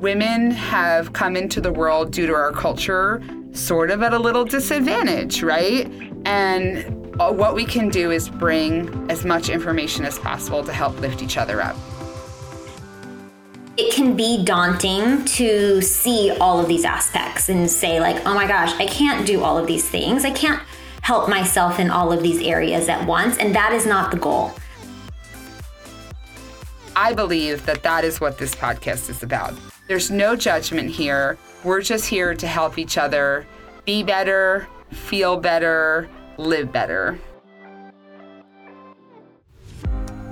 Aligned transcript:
women 0.00 0.50
have 0.50 1.12
come 1.12 1.36
into 1.36 1.60
the 1.60 1.72
world 1.72 2.12
due 2.12 2.26
to 2.26 2.34
our 2.34 2.52
culture 2.52 3.22
sort 3.52 3.90
of 3.90 4.02
at 4.02 4.12
a 4.12 4.18
little 4.18 4.44
disadvantage, 4.44 5.42
right? 5.42 5.90
And 6.26 6.84
uh, 7.18 7.32
what 7.32 7.54
we 7.54 7.64
can 7.64 7.88
do 7.88 8.10
is 8.10 8.28
bring 8.28 9.10
as 9.10 9.24
much 9.24 9.48
information 9.48 10.04
as 10.04 10.18
possible 10.18 10.62
to 10.64 10.72
help 10.72 11.00
lift 11.00 11.22
each 11.22 11.36
other 11.36 11.62
up. 11.62 11.76
It 13.78 13.92
can 13.92 14.16
be 14.16 14.42
daunting 14.44 15.24
to 15.24 15.82
see 15.82 16.30
all 16.40 16.60
of 16.60 16.68
these 16.68 16.84
aspects 16.84 17.48
and 17.48 17.70
say, 17.70 18.00
like, 18.00 18.26
oh 18.26 18.34
my 18.34 18.46
gosh, 18.46 18.72
I 18.74 18.86
can't 18.86 19.26
do 19.26 19.42
all 19.42 19.58
of 19.58 19.66
these 19.66 19.88
things. 19.88 20.24
I 20.24 20.30
can't 20.30 20.62
help 21.02 21.28
myself 21.28 21.78
in 21.78 21.90
all 21.90 22.12
of 22.12 22.22
these 22.22 22.42
areas 22.42 22.88
at 22.88 23.06
once. 23.06 23.36
And 23.36 23.54
that 23.54 23.72
is 23.72 23.86
not 23.86 24.10
the 24.10 24.16
goal. 24.16 24.52
I 26.96 27.12
believe 27.12 27.66
that 27.66 27.82
that 27.82 28.04
is 28.04 28.20
what 28.20 28.38
this 28.38 28.54
podcast 28.54 29.10
is 29.10 29.22
about. 29.22 29.54
There's 29.88 30.10
no 30.10 30.34
judgment 30.34 30.90
here. 30.90 31.38
We're 31.62 31.80
just 31.80 32.06
here 32.06 32.34
to 32.34 32.46
help 32.46 32.76
each 32.76 32.98
other 32.98 33.46
be 33.84 34.02
better, 34.02 34.66
feel 34.90 35.36
better, 35.36 36.10
live 36.38 36.72
better. 36.72 37.16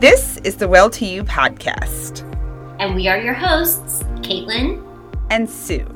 This 0.01 0.39
is 0.39 0.57
the 0.57 0.67
Well 0.67 0.91
to 0.91 1.07
You 1.07 1.23
podcast. 1.23 2.29
And 2.81 2.97
we 2.97 3.07
are 3.07 3.17
your 3.17 3.35
hosts, 3.35 4.03
Caitlin 4.23 4.85
and 5.31 5.49
Sue. 5.49 5.87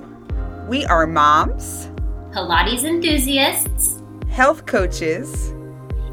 We 0.68 0.84
are 0.86 1.06
moms, 1.08 1.90
Pilates 2.30 2.84
enthusiasts, 2.84 4.04
health 4.30 4.66
coaches, 4.66 5.52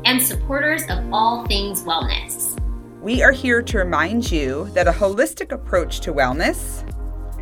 and 0.06 0.20
supporters 0.20 0.82
of 0.90 1.14
all 1.14 1.46
things 1.46 1.84
wellness. 1.84 2.60
We 3.02 3.22
are 3.22 3.32
here 3.32 3.62
to 3.62 3.78
remind 3.78 4.32
you 4.32 4.68
that 4.74 4.88
a 4.88 4.92
holistic 4.92 5.52
approach 5.52 6.00
to 6.02 6.12
wellness 6.12 6.84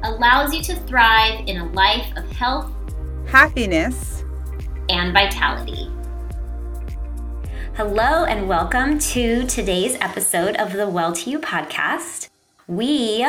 allows 0.04 0.54
you 0.54 0.62
to 0.62 0.76
thrive 0.82 1.48
in 1.48 1.58
a 1.58 1.66
life 1.72 2.12
of 2.18 2.30
health, 2.32 2.70
happiness, 3.26 4.26
and 4.90 5.14
vitality. 5.14 5.90
Hello, 7.78 8.26
and 8.26 8.50
welcome 8.50 9.00
to 9.00 9.48
today's 9.48 9.96
episode 10.02 10.58
of 10.58 10.74
the 10.74 10.90
Well 10.90 11.14
to 11.14 11.30
You 11.30 11.40
podcast. 11.40 12.30
We 12.68 13.26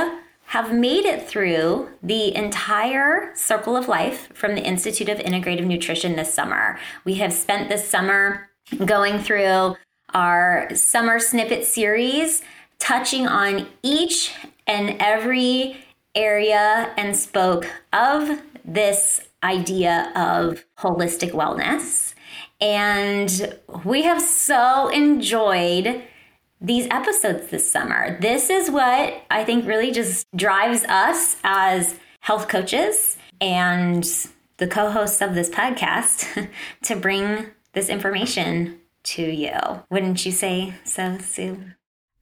have 0.46 0.74
made 0.74 1.04
it 1.04 1.28
through 1.28 1.90
the 2.02 2.34
entire 2.34 3.30
circle 3.36 3.76
of 3.76 3.86
life 3.86 4.28
from 4.34 4.56
the 4.56 4.66
Institute 4.66 5.08
of 5.08 5.18
Integrative 5.18 5.66
Nutrition 5.66 6.16
this 6.16 6.34
summer. 6.34 6.80
We 7.04 7.14
have 7.14 7.32
spent 7.32 7.68
this 7.68 7.88
summer 7.88 8.50
going 8.84 9.20
through 9.20 9.76
our 10.12 10.74
summer 10.74 11.20
snippet 11.20 11.66
series, 11.66 12.42
touching 12.80 13.28
on 13.28 13.68
each 13.84 14.34
and 14.66 14.96
every 14.98 15.83
area 16.14 16.92
and 16.96 17.16
spoke 17.16 17.70
of 17.92 18.42
this 18.64 19.28
idea 19.42 20.10
of 20.16 20.64
holistic 20.78 21.32
wellness. 21.32 22.14
And 22.60 23.58
we 23.84 24.02
have 24.02 24.22
so 24.22 24.88
enjoyed 24.88 26.02
these 26.60 26.86
episodes 26.90 27.48
this 27.48 27.70
summer. 27.70 28.18
This 28.20 28.48
is 28.48 28.70
what 28.70 29.22
I 29.30 29.44
think 29.44 29.66
really 29.66 29.90
just 29.90 30.26
drives 30.34 30.84
us 30.84 31.36
as 31.44 31.96
health 32.20 32.48
coaches 32.48 33.18
and 33.40 34.04
the 34.56 34.66
co 34.66 34.90
hosts 34.90 35.20
of 35.20 35.34
this 35.34 35.50
podcast 35.50 36.48
to 36.84 36.96
bring 36.96 37.48
this 37.72 37.88
information 37.88 38.80
to 39.02 39.22
you. 39.22 39.58
Wouldn't 39.90 40.24
you 40.24 40.32
say 40.32 40.74
so, 40.84 41.18
Sue? 41.18 41.72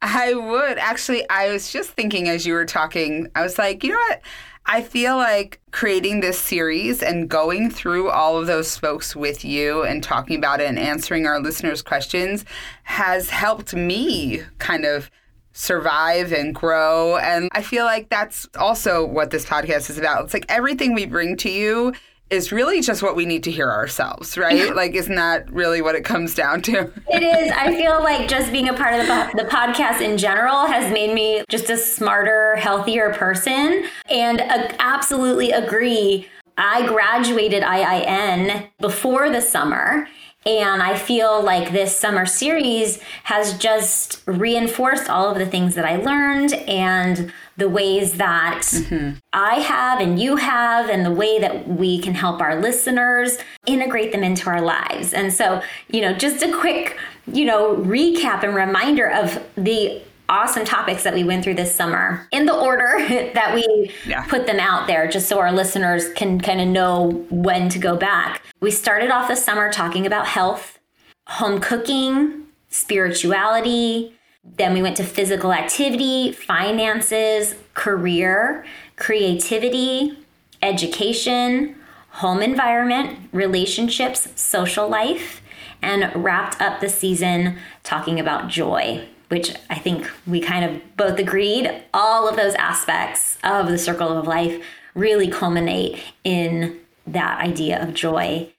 I 0.03 0.34
would. 0.34 0.78
Actually, 0.78 1.28
I 1.31 1.53
was 1.53 1.72
just 1.72 1.91
thinking 1.91 2.28
as 2.28 2.45
you 2.45 2.55
were 2.55 2.67
talking, 2.67 3.28
I 3.36 3.42
was 3.42 3.56
like, 3.56 3.84
you 3.84 3.91
know 3.91 3.98
what? 3.98 4.20
I 4.67 4.83
feel 4.83 5.17
like 5.17 5.61
creating 5.70 6.20
this 6.20 6.39
series 6.39 7.03
and 7.03 7.28
going 7.28 7.70
through 7.70 8.11
all 8.11 8.36
of 8.36 8.47
those 8.47 8.77
folks 8.77 9.17
with 9.17 9.45
you 9.45 9.83
and 9.83 10.03
talking 10.03 10.36
about 10.36 10.61
it 10.61 10.68
and 10.68 10.79
answering 10.79 11.27
our 11.27 11.41
listeners' 11.41 11.83
questions 11.83 12.45
has 12.85 13.30
helped 13.30 13.74
me 13.74 14.42
kind 14.58 14.85
of 14.85 15.11
survive 15.52 16.33
and 16.33 16.55
grow. 16.55 17.17
And 17.17 17.48
I 17.52 17.62
feel 17.62 17.85
like 17.85 18.08
that's 18.08 18.48
also 18.57 19.05
what 19.05 19.30
this 19.30 19.45
podcast 19.45 19.91
is 19.91 19.98
about. 19.98 20.24
It's 20.24 20.35
like 20.35 20.46
everything 20.48 20.95
we 20.95 21.07
bring 21.07 21.36
to 21.39 21.51
you 21.51 21.92
is 22.33 22.51
really 22.51 22.81
just 22.81 23.03
what 23.03 23.15
we 23.15 23.27
need 23.27 23.43
to 23.45 23.51
hear 23.51 23.70
ourselves, 23.70 24.39
right? 24.39 24.75
like, 24.75 24.95
isn't 24.95 25.15
that 25.15 25.53
really 25.53 25.83
what 25.83 25.95
it 25.95 26.05
comes 26.05 26.35
down 26.35 26.63
to? 26.63 26.91
it 27.11 27.23
is. 27.23 27.53
I 27.53 27.75
feel 27.77 28.03
like 28.03 28.29
just 28.29 28.51
being 28.51 28.69
a 28.69 28.75
part 28.75 28.95
of 28.95 29.07
the, 29.07 29.43
the 29.43 29.48
podcast 29.48 30.01
in 30.01 30.17
general 30.17 30.67
has 30.67 30.91
made 30.92 31.15
me 31.15 31.45
just 31.48 31.69
a 31.69 31.77
smarter, 31.77 32.57
healthier 32.57 33.13
person. 33.13 33.85
And 34.09 34.41
uh, 34.41 34.73
absolutely 34.79 35.51
agree. 35.51 36.27
I 36.57 36.87
graduated 36.87 37.63
IIN 37.63 38.69
before 38.79 39.31
the 39.31 39.41
summer. 39.41 40.09
And 40.45 40.83
I 40.83 40.97
feel 40.97 41.42
like 41.42 41.73
this 41.73 41.97
summer 41.97 42.27
series 42.27 43.01
has 43.25 43.57
just 43.58 44.23
reinforced 44.27 45.08
all 45.08 45.30
of 45.30 45.39
the 45.39 45.47
things 45.47 45.77
that 45.77 45.85
I 45.85 45.97
learned 45.97 46.53
and 46.55 47.33
the 47.57 47.69
ways 47.69 48.14
that 48.14 48.63
mm-hmm. 48.63 49.19
I 49.33 49.57
have 49.57 50.01
and 50.01 50.20
you 50.20 50.36
have, 50.36 50.89
and 50.89 51.07
the 51.07 51.13
way 51.13 51.39
that 51.39 51.69
we 51.69 52.01
can 52.01 52.14
help 52.14 52.41
our 52.41 52.61
listeners 52.61 53.39
integrate 53.67 54.11
them 54.11 54.25
into 54.25 54.48
our 54.48 54.63
lives. 54.63 55.13
And 55.13 55.33
so, 55.33 55.63
you 55.89 56.01
know, 56.01 56.13
just 56.13 56.42
a 56.42 56.51
quick, 56.51 56.98
you 57.27 57.45
know, 57.45 57.77
recap 57.77 58.42
and 58.42 58.55
reminder 58.55 59.09
of 59.09 59.41
the 59.55 60.03
awesome 60.33 60.65
topics 60.65 61.03
that 61.03 61.13
we 61.13 61.23
went 61.23 61.45
through 61.45 61.55
this 61.55 61.75
summer 61.75 62.27
in 62.33 62.47
the 62.47 62.55
order 62.55 62.97
that 63.35 63.55
we 63.55 63.93
yeah. 64.07 64.25
put 64.25 64.47
them 64.47 64.59
out 64.59 64.87
there, 64.87 65.07
just 65.07 65.29
so 65.29 65.39
our 65.39 65.53
listeners 65.53 66.09
can 66.15 66.41
kind 66.41 66.61
of 66.61 66.67
know 66.67 67.27
when 67.29 67.69
to 67.69 67.79
go 67.79 67.97
back. 67.97 68.42
We 68.61 68.71
started 68.71 69.11
off 69.11 69.29
the 69.29 69.37
summer 69.37 69.71
talking 69.71 70.07
about 70.07 70.27
health, 70.27 70.79
home 71.27 71.61
cooking, 71.61 72.47
spirituality. 72.71 74.17
Then 74.57 74.73
we 74.73 74.81
went 74.81 74.97
to 74.97 75.05
physical 75.05 75.53
activity, 75.53 76.33
finances, 76.33 77.55
career, 77.75 78.65
creativity, 78.97 80.19
education, 80.63 81.77
home 82.09 82.41
environment, 82.41 83.19
relationships, 83.33 84.29
social 84.35 84.89
life, 84.89 85.42
and 85.83 86.11
wrapped 86.17 86.61
up 86.61 86.81
the 86.81 86.89
season 86.89 87.59
talking 87.83 88.19
about 88.19 88.48
joy 88.48 89.07
which 89.33 89.57
I 89.70 89.79
think 89.79 90.11
we 90.27 90.41
kind 90.41 90.63
of 90.63 90.95
both 90.95 91.19
agreed, 91.19 91.85
all 91.95 92.29
of 92.29 92.37
those 92.37 92.53
aspects 92.57 93.39
of 93.43 93.69
the 93.69 93.79
circle 93.79 94.09
of 94.11 94.27
life 94.27 94.63
really 94.95 95.27
culminate 95.27 95.98
in 96.23 96.79
that 97.07 97.41
idea 97.41 97.83
of 97.83 97.95
joy. 97.95 98.53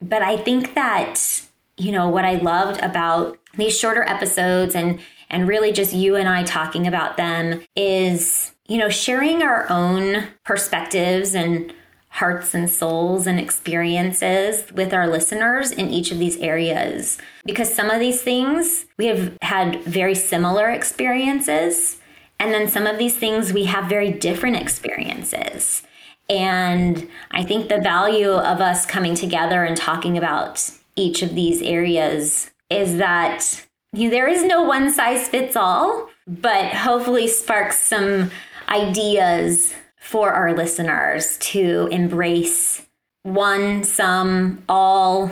But 0.00 0.22
I 0.22 0.36
think 0.36 0.74
that, 0.76 1.42
you 1.76 1.90
know, 1.90 2.08
what 2.08 2.24
I 2.24 2.36
loved 2.36 2.80
about 2.84 3.36
these 3.56 3.76
shorter 3.76 4.04
episodes 4.04 4.76
and 4.76 5.00
and 5.28 5.48
really 5.48 5.72
just 5.72 5.92
you 5.92 6.14
and 6.14 6.28
I 6.28 6.44
talking 6.44 6.86
about 6.86 7.16
them 7.16 7.62
is, 7.74 8.52
you 8.68 8.78
know, 8.78 8.90
sharing 8.90 9.42
our 9.42 9.68
own 9.68 10.28
perspectives 10.44 11.34
and 11.34 11.74
hearts 12.12 12.52
and 12.52 12.68
souls 12.68 13.26
and 13.26 13.40
experiences 13.40 14.70
with 14.72 14.92
our 14.92 15.06
listeners 15.06 15.72
in 15.72 15.88
each 15.88 16.12
of 16.12 16.18
these 16.18 16.36
areas. 16.38 17.16
Because 17.46 17.74
some 17.74 17.88
of 17.88 18.00
these 18.00 18.22
things 18.22 18.84
we 18.98 19.06
have 19.06 19.36
had 19.40 19.82
very 19.84 20.14
similar 20.14 20.68
experiences, 20.68 21.98
and 22.38 22.52
then 22.52 22.68
some 22.68 22.86
of 22.86 22.98
these 22.98 23.16
things 23.16 23.54
we 23.54 23.64
have 23.64 23.86
very 23.88 24.12
different 24.12 24.56
experiences. 24.56 25.82
And 26.28 27.08
I 27.30 27.44
think 27.44 27.68
the 27.68 27.80
value 27.80 28.32
of 28.32 28.60
us 28.60 28.84
coming 28.84 29.14
together 29.14 29.64
and 29.64 29.76
talking 29.76 30.18
about 30.18 30.70
each 30.96 31.22
of 31.22 31.34
these 31.34 31.62
areas 31.62 32.50
is 32.68 32.98
that 32.98 33.66
you 33.94 34.04
know, 34.04 34.10
there 34.10 34.28
is 34.28 34.44
no 34.44 34.62
one 34.62 34.90
size 34.90 35.28
fits 35.28 35.56
all, 35.56 36.10
but 36.26 36.72
hopefully 36.74 37.26
sparks 37.26 37.78
some 37.78 38.30
ideas 38.68 39.74
for 40.02 40.32
our 40.32 40.52
listeners 40.52 41.38
to 41.38 41.88
embrace 41.92 42.84
one, 43.22 43.84
some, 43.84 44.64
all, 44.68 45.30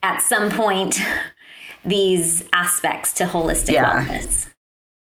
at 0.00 0.22
some 0.22 0.48
point, 0.48 1.00
these 1.84 2.48
aspects 2.52 3.12
to 3.14 3.24
holistic 3.24 3.72
yeah. 3.72 4.06
wellness. 4.06 4.48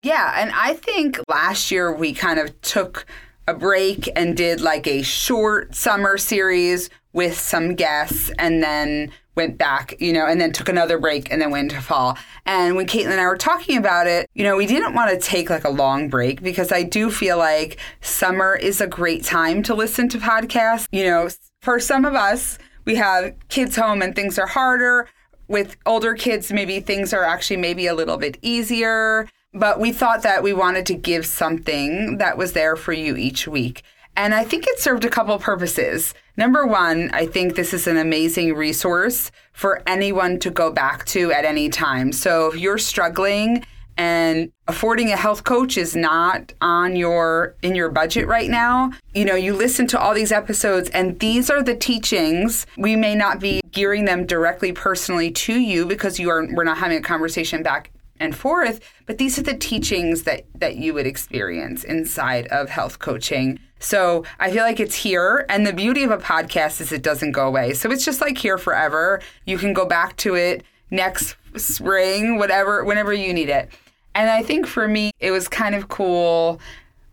Yeah. 0.03 0.39
And 0.39 0.51
I 0.53 0.75
think 0.75 1.19
last 1.27 1.71
year 1.71 1.91
we 1.91 2.13
kind 2.13 2.37
of 2.37 2.61
took 2.61 3.07
a 3.47 3.55
break 3.55 4.07
and 4.15 4.37
did 4.37 4.61
like 4.61 4.85
a 4.85 5.01
short 5.01 5.73
summer 5.73 6.19
series 6.19 6.91
with 7.17 7.39
some 7.39 7.73
guests 7.73 8.29
and 8.37 8.61
then 8.61 9.11
went 9.33 9.57
back, 9.57 9.95
you 9.99 10.13
know, 10.13 10.27
and 10.27 10.39
then 10.39 10.51
took 10.51 10.69
another 10.69 10.99
break 10.99 11.31
and 11.31 11.41
then 11.41 11.49
went 11.49 11.71
to 11.71 11.81
fall. 11.81 12.15
And 12.45 12.75
when 12.75 12.85
Caitlin 12.85 13.13
and 13.13 13.19
I 13.19 13.25
were 13.25 13.35
talking 13.35 13.75
about 13.75 14.05
it, 14.05 14.29
you 14.35 14.43
know, 14.43 14.55
we 14.55 14.67
didn't 14.67 14.93
want 14.93 15.09
to 15.09 15.17
take 15.17 15.49
like 15.49 15.63
a 15.63 15.69
long 15.69 16.09
break 16.09 16.43
because 16.43 16.71
I 16.71 16.83
do 16.83 17.09
feel 17.09 17.39
like 17.39 17.79
summer 18.01 18.55
is 18.55 18.81
a 18.81 18.85
great 18.85 19.23
time 19.23 19.63
to 19.63 19.73
listen 19.73 20.07
to 20.09 20.19
podcasts. 20.19 20.87
You 20.91 21.05
know, 21.05 21.29
for 21.63 21.79
some 21.79 22.05
of 22.05 22.13
us, 22.13 22.59
we 22.85 22.97
have 22.97 23.33
kids 23.49 23.75
home 23.75 24.03
and 24.03 24.15
things 24.15 24.37
are 24.37 24.45
harder. 24.45 25.09
With 25.47 25.75
older 25.87 26.13
kids, 26.13 26.51
maybe 26.51 26.79
things 26.81 27.13
are 27.13 27.23
actually 27.23 27.57
maybe 27.57 27.87
a 27.87 27.95
little 27.95 28.17
bit 28.17 28.37
easier. 28.43 29.27
But 29.53 29.79
we 29.79 29.91
thought 29.91 30.21
that 30.21 30.43
we 30.43 30.53
wanted 30.53 30.85
to 30.85 30.93
give 30.93 31.25
something 31.25 32.19
that 32.19 32.37
was 32.37 32.53
there 32.53 32.75
for 32.75 32.93
you 32.93 33.15
each 33.17 33.47
week. 33.47 33.81
And 34.17 34.33
I 34.33 34.43
think 34.43 34.65
it 34.67 34.79
served 34.79 35.05
a 35.05 35.09
couple 35.09 35.37
purposes. 35.37 36.15
Number 36.37 36.65
one, 36.65 37.11
I 37.13 37.27
think 37.27 37.55
this 37.55 37.71
is 37.71 37.85
an 37.85 37.97
amazing 37.97 38.55
resource 38.55 39.31
for 39.53 39.83
anyone 39.85 40.39
to 40.39 40.49
go 40.49 40.71
back 40.71 41.05
to 41.05 41.31
at 41.31 41.45
any 41.45 41.69
time. 41.69 42.11
So 42.11 42.47
if 42.47 42.59
you're 42.59 42.79
struggling 42.79 43.63
and 43.95 44.51
affording 44.67 45.11
a 45.11 45.15
health 45.15 45.43
coach 45.43 45.77
is 45.77 45.95
not 45.95 46.51
on 46.61 46.95
your 46.95 47.55
in 47.61 47.73
your 47.73 47.89
budget 47.89 48.27
right 48.27 48.47
now 48.47 48.91
you 49.15 49.25
know 49.25 49.33
you 49.33 49.55
listen 49.55 49.87
to 49.87 49.99
all 49.99 50.13
these 50.13 50.31
episodes 50.31 50.87
and 50.91 51.19
these 51.19 51.49
are 51.49 51.63
the 51.63 51.73
teachings 51.73 52.67
we 52.77 52.95
may 52.95 53.15
not 53.15 53.39
be 53.39 53.59
gearing 53.71 54.05
them 54.05 54.23
directly 54.23 54.71
personally 54.71 55.31
to 55.31 55.59
you 55.59 55.83
because 55.83 56.19
you 56.19 56.29
are 56.29 56.47
we're 56.53 56.63
not 56.63 56.77
having 56.77 56.99
a 56.99 57.01
conversation 57.01 57.63
back 57.63 57.89
and 58.19 58.35
forth 58.35 58.79
but 59.07 59.17
these 59.17 59.39
are 59.39 59.43
the 59.43 59.57
teachings 59.57 60.23
that 60.23 60.45
that 60.53 60.75
you 60.75 60.93
would 60.93 61.07
experience 61.07 61.83
inside 61.83 62.45
of 62.49 62.69
health 62.69 62.99
coaching 62.99 63.57
so 63.79 64.23
I 64.39 64.51
feel 64.51 64.63
like 64.63 64.79
it's 64.79 64.95
here. 64.95 65.45
And 65.49 65.65
the 65.65 65.73
beauty 65.73 66.03
of 66.03 66.11
a 66.11 66.17
podcast 66.17 66.81
is 66.81 66.91
it 66.91 67.03
doesn't 67.03 67.31
go 67.31 67.47
away. 67.47 67.73
So 67.73 67.91
it's 67.91 68.05
just 68.05 68.21
like 68.21 68.37
here 68.37 68.57
forever. 68.57 69.21
You 69.45 69.57
can 69.57 69.73
go 69.73 69.85
back 69.85 70.15
to 70.17 70.35
it 70.35 70.63
next 70.89 71.35
spring, 71.55 72.37
whatever, 72.37 72.83
whenever 72.83 73.13
you 73.13 73.33
need 73.33 73.49
it. 73.49 73.69
And 74.15 74.29
I 74.29 74.41
think 74.41 74.65
for 74.65 74.87
me, 74.87 75.11
it 75.19 75.31
was 75.31 75.47
kind 75.47 75.75
of 75.75 75.89
cool. 75.89 76.59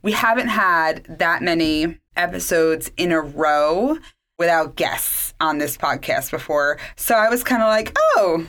We 0.03 0.13
haven't 0.13 0.49
had 0.49 1.05
that 1.19 1.43
many 1.43 1.99
episodes 2.17 2.91
in 2.97 3.13
a 3.13 3.21
row 3.21 3.99
without 4.39 4.77
guests 4.77 5.35
on 5.41 5.59
this 5.59 5.77
podcast 5.77 6.31
before. 6.31 6.79
So 6.97 7.15
I 7.15 7.29
was 7.29 7.45
kind 7.45 7.63
of 7.63 7.69
like, 7.69 7.97
oh, 8.17 8.47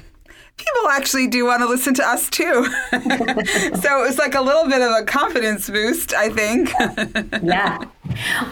people 0.57 0.89
actually 0.89 1.27
do 1.27 1.45
want 1.45 1.61
to 1.61 1.67
listen 1.67 1.93
to 1.95 2.07
us 2.07 2.29
too. 2.29 2.65
so 2.91 2.99
it 2.99 4.07
was 4.07 4.17
like 4.17 4.35
a 4.35 4.41
little 4.41 4.65
bit 4.65 4.81
of 4.81 4.91
a 4.91 5.03
confidence 5.03 5.69
boost, 5.69 6.13
I 6.13 6.29
think. 6.29 6.69
yeah. 7.43 7.83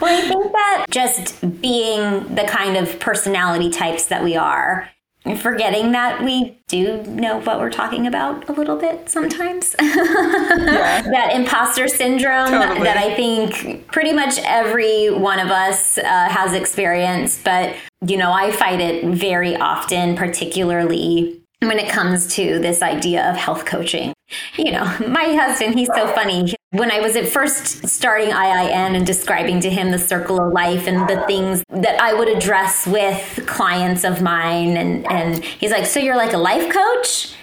Well, 0.00 0.18
I 0.18 0.28
think 0.28 0.52
that 0.52 0.86
just 0.90 1.40
being 1.60 2.34
the 2.34 2.44
kind 2.46 2.76
of 2.76 3.00
personality 3.00 3.70
types 3.70 4.06
that 4.06 4.22
we 4.22 4.36
are, 4.36 4.90
forgetting 5.38 5.92
that 5.92 6.22
we 6.22 6.60
do 6.68 7.02
know 7.04 7.40
what 7.40 7.58
we're 7.58 7.70
talking 7.70 8.06
about 8.06 8.46
a 8.48 8.52
little 8.52 8.76
bit 8.76 9.08
sometimes. 9.08 9.74
yeah. 9.80 11.00
that 11.02 11.30
imposter 11.32 11.88
syndrome 11.88 12.50
totally. 12.50 12.82
that 12.82 12.98
I 12.98 13.14
think 13.14 13.86
pretty 13.86 14.12
much 14.12 14.38
every 14.40 15.10
one 15.10 15.40
of 15.40 15.50
us 15.50 15.96
uh, 15.96 16.02
has 16.02 16.52
experienced. 16.52 17.42
But, 17.42 17.74
you 18.06 18.18
know, 18.18 18.32
I 18.32 18.52
fight 18.52 18.80
it 18.80 19.04
very 19.06 19.56
often, 19.56 20.14
particularly 20.14 21.40
when 21.66 21.78
it 21.78 21.90
comes 21.90 22.26
to 22.34 22.58
this 22.58 22.82
idea 22.82 23.28
of 23.28 23.36
health 23.36 23.64
coaching. 23.64 24.12
You 24.56 24.72
know, 24.72 24.84
my 25.08 25.34
husband, 25.34 25.78
he's 25.78 25.88
so 25.94 26.06
funny. 26.08 26.54
When 26.70 26.90
I 26.90 27.00
was 27.00 27.14
at 27.16 27.28
first 27.28 27.88
starting 27.88 28.30
IIN 28.30 28.96
and 28.96 29.06
describing 29.06 29.60
to 29.60 29.70
him 29.70 29.90
the 29.90 29.98
circle 29.98 30.40
of 30.40 30.52
life 30.52 30.88
and 30.88 31.08
the 31.08 31.22
things 31.26 31.62
that 31.70 32.00
I 32.00 32.14
would 32.14 32.28
address 32.28 32.86
with 32.86 33.46
clients 33.46 34.04
of 34.04 34.22
mine, 34.22 34.76
and, 34.76 35.10
and 35.10 35.44
he's 35.44 35.70
like, 35.70 35.86
So 35.86 36.00
you're 36.00 36.16
like 36.16 36.32
a 36.32 36.38
life 36.38 36.72
coach? 36.72 37.34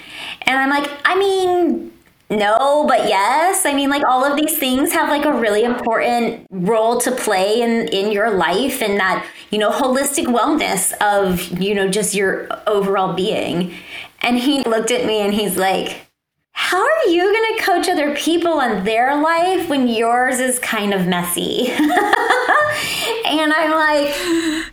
And 0.43 0.57
I'm 0.57 0.69
like, 0.69 0.89
I 1.05 1.15
mean, 1.17 1.91
no, 2.31 2.85
but 2.87 3.09
yes. 3.09 3.65
I 3.65 3.73
mean, 3.73 3.89
like 3.89 4.03
all 4.07 4.23
of 4.23 4.37
these 4.37 4.57
things 4.57 4.93
have 4.93 5.09
like 5.09 5.25
a 5.25 5.33
really 5.33 5.63
important 5.63 6.47
role 6.49 6.97
to 7.01 7.11
play 7.11 7.61
in 7.61 7.89
in 7.89 8.11
your 8.11 8.31
life 8.31 8.81
and 8.81 8.97
that, 8.99 9.27
you 9.49 9.59
know, 9.59 9.69
holistic 9.69 10.25
wellness 10.25 10.93
of, 11.01 11.61
you 11.61 11.75
know, 11.75 11.89
just 11.89 12.15
your 12.15 12.47
overall 12.67 13.13
being. 13.13 13.73
And 14.21 14.37
he 14.37 14.63
looked 14.63 14.91
at 14.91 15.05
me 15.05 15.19
and 15.19 15.33
he's 15.33 15.57
like, 15.57 16.07
how 16.53 16.81
are 16.81 17.07
you 17.07 17.23
going 17.23 17.57
to 17.57 17.63
coach 17.63 17.89
other 17.89 18.15
people 18.15 18.61
in 18.61 18.85
their 18.85 19.21
life 19.21 19.67
when 19.67 19.89
yours 19.89 20.39
is 20.39 20.57
kind 20.59 20.93
of 20.93 21.07
messy? 21.07 21.69
and 21.71 23.53
I'm 23.53 23.71
like, 23.71 24.13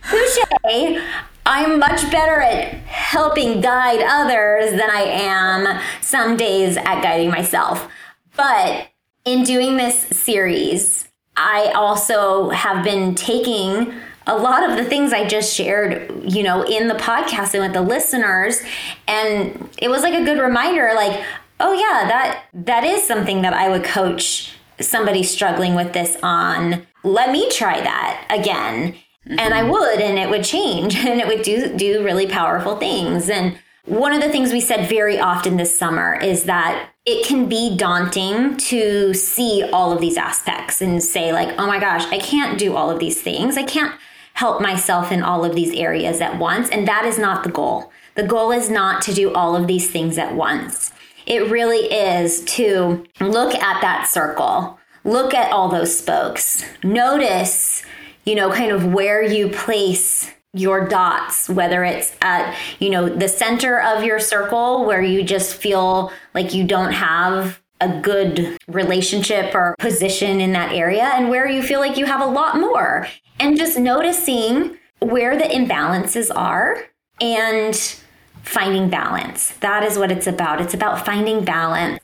touche. 0.09 1.01
I'm 1.45 1.79
much 1.79 2.09
better 2.11 2.41
at 2.41 2.78
helping 3.09 3.59
guide 3.59 4.03
others 4.07 4.69
than 4.69 4.87
I 4.87 5.01
am 5.01 5.81
some 5.99 6.37
days 6.37 6.77
at 6.77 7.01
guiding 7.01 7.31
myself. 7.31 7.89
But 8.35 8.89
in 9.25 9.43
doing 9.43 9.77
this 9.77 9.99
series, 10.15 11.07
I 11.35 11.71
also 11.73 12.51
have 12.51 12.83
been 12.83 13.15
taking 13.15 13.91
a 14.27 14.37
lot 14.37 14.69
of 14.69 14.77
the 14.77 14.83
things 14.83 15.11
I 15.11 15.27
just 15.27 15.55
shared, 15.55 16.21
you 16.23 16.43
know, 16.43 16.61
in 16.61 16.87
the 16.87 16.93
podcast 16.93 17.55
and 17.55 17.63
with 17.63 17.73
the 17.73 17.81
listeners. 17.81 18.61
And 19.07 19.69
it 19.79 19.89
was 19.89 20.03
like 20.03 20.13
a 20.13 20.23
good 20.23 20.39
reminder, 20.39 20.91
like, 20.93 21.25
oh 21.59 21.73
yeah, 21.73 22.07
that 22.07 22.43
that 22.53 22.83
is 22.83 23.07
something 23.07 23.41
that 23.41 23.53
I 23.53 23.69
would 23.69 23.83
coach 23.83 24.53
somebody 24.79 25.23
struggling 25.23 25.73
with 25.73 25.93
this 25.93 26.15
on. 26.21 26.85
Let 27.03 27.31
me 27.31 27.49
try 27.49 27.81
that 27.81 28.27
again. 28.29 28.93
Mm-hmm. 29.29 29.39
And 29.39 29.53
I 29.53 29.61
mm-hmm. 29.61 29.71
would, 29.71 30.01
and 30.01 30.17
it 30.17 30.29
would 30.29 30.43
change 30.43 30.95
and 31.05 31.19
it 31.19 31.27
would 31.27 31.43
do 31.43 31.75
do 31.77 32.03
really 32.03 32.27
powerful 32.27 32.77
things. 32.77 33.29
And 33.29 33.57
one 33.85 34.13
of 34.13 34.21
the 34.21 34.29
things 34.29 34.51
we 34.51 34.61
said 34.61 34.89
very 34.89 35.19
often 35.19 35.57
this 35.57 35.77
summer 35.77 36.15
is 36.15 36.43
that 36.43 36.89
it 37.05 37.25
can 37.25 37.47
be 37.47 37.75
daunting 37.75 38.57
to 38.57 39.13
see 39.13 39.67
all 39.73 39.91
of 39.91 40.01
these 40.01 40.17
aspects 40.17 40.81
and 40.81 41.01
say, 41.01 41.31
like, 41.31 41.55
oh 41.57 41.65
my 41.65 41.79
gosh, 41.79 42.05
I 42.11 42.19
can't 42.19 42.59
do 42.59 42.75
all 42.75 42.91
of 42.91 42.99
these 42.99 43.21
things. 43.21 43.57
I 43.57 43.63
can't 43.63 43.95
help 44.33 44.61
myself 44.61 45.11
in 45.11 45.23
all 45.23 45.43
of 45.43 45.55
these 45.55 45.73
areas 45.73 46.21
at 46.21 46.37
once. 46.37 46.69
And 46.69 46.87
that 46.87 47.05
is 47.05 47.17
not 47.17 47.43
the 47.43 47.49
goal. 47.49 47.91
The 48.15 48.27
goal 48.27 48.51
is 48.51 48.69
not 48.69 49.01
to 49.03 49.13
do 49.13 49.33
all 49.33 49.55
of 49.55 49.67
these 49.67 49.89
things 49.89 50.17
at 50.17 50.35
once. 50.35 50.91
It 51.25 51.49
really 51.49 51.91
is 51.91 52.43
to 52.55 53.05
look 53.19 53.55
at 53.55 53.81
that 53.81 54.07
circle, 54.07 54.79
look 55.03 55.33
at 55.33 55.51
all 55.51 55.69
those 55.69 55.97
spokes, 55.97 56.63
notice, 56.83 57.83
you 58.29 58.35
know, 58.35 58.51
kind 58.51 58.71
of 58.71 58.85
where 58.93 59.23
you 59.23 59.49
place 59.49 60.31
your 60.53 60.87
dots, 60.87 61.49
whether 61.49 61.83
it's 61.83 62.15
at, 62.21 62.55
you 62.77 62.91
know, 62.91 63.09
the 63.09 63.27
center 63.27 63.81
of 63.81 64.03
your 64.03 64.19
circle 64.19 64.85
where 64.85 65.01
you 65.01 65.23
just 65.23 65.55
feel 65.55 66.11
like 66.35 66.53
you 66.53 66.63
don't 66.63 66.91
have 66.91 67.59
a 67.81 67.99
good 68.01 68.55
relationship 68.67 69.55
or 69.55 69.75
position 69.79 70.39
in 70.41 70.51
that 70.51 70.73
area 70.73 71.05
and 71.15 71.29
where 71.29 71.47
you 71.47 71.63
feel 71.63 71.79
like 71.79 71.97
you 71.97 72.05
have 72.05 72.21
a 72.21 72.25
lot 72.25 72.55
more 72.55 73.07
and 73.39 73.57
just 73.57 73.79
noticing 73.79 74.77
where 74.99 75.35
the 75.35 75.45
imbalances 75.45 76.29
are 76.35 76.85
and 77.19 77.99
finding 78.43 78.91
balance. 78.91 79.53
That 79.61 79.83
is 79.83 79.97
what 79.97 80.11
it's 80.11 80.27
about. 80.27 80.61
It's 80.61 80.75
about 80.75 81.03
finding 81.03 81.43
balance 81.43 82.03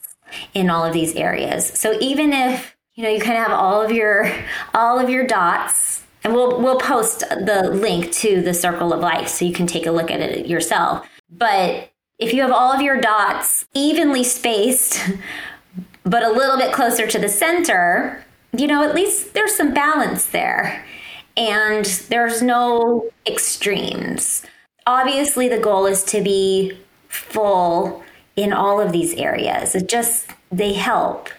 in 0.56 0.72
all 0.72 0.84
of 0.84 0.94
these 0.94 1.14
areas. 1.14 1.68
So 1.68 2.00
even 2.00 2.34
if, 2.34 2.76
you 2.96 3.04
know, 3.04 3.10
you 3.10 3.20
kind 3.20 3.38
of 3.38 3.46
have 3.46 3.60
all 3.60 3.84
of 3.84 3.92
your 3.92 4.32
all 4.74 4.98
of 4.98 5.10
your 5.10 5.28
dots 5.28 6.05
and 6.26 6.34
we'll 6.34 6.60
we'll 6.60 6.80
post 6.80 7.20
the 7.20 7.70
link 7.72 8.12
to 8.12 8.42
the 8.42 8.54
circle 8.54 8.92
of 8.92 9.00
life 9.00 9.28
so 9.28 9.46
you 9.46 9.54
can 9.54 9.68
take 9.68 9.86
a 9.86 9.92
look 9.92 10.10
at 10.10 10.20
it 10.20 10.48
yourself. 10.48 11.08
But 11.30 11.92
if 12.18 12.34
you 12.34 12.42
have 12.42 12.52
all 12.52 12.74
of 12.74 12.82
your 12.82 13.00
dots 13.00 13.66
evenly 13.76 14.24
spaced 14.24 15.00
but 16.04 16.24
a 16.24 16.32
little 16.32 16.58
bit 16.58 16.74
closer 16.74 17.06
to 17.06 17.20
the 17.20 17.30
center, 17.30 18.26
you 18.58 18.66
know, 18.66 18.84
at 18.84 18.96
least 18.96 19.34
there's 19.34 19.56
some 19.56 19.74
balance 19.74 20.26
there 20.26 20.84
and 21.38 21.86
there's 22.10 22.42
no 22.42 23.10
extremes. 23.28 24.46
Obviously, 24.88 25.48
the 25.48 25.60
goal 25.60 25.86
is 25.86 26.04
to 26.06 26.22
be 26.22 26.78
full 27.08 28.04
in 28.36 28.52
all 28.54 28.80
of 28.80 28.92
these 28.92 29.14
areas. 29.16 29.76
It 29.76 29.90
just, 29.90 30.30
they 30.52 30.74
help. 30.74 31.30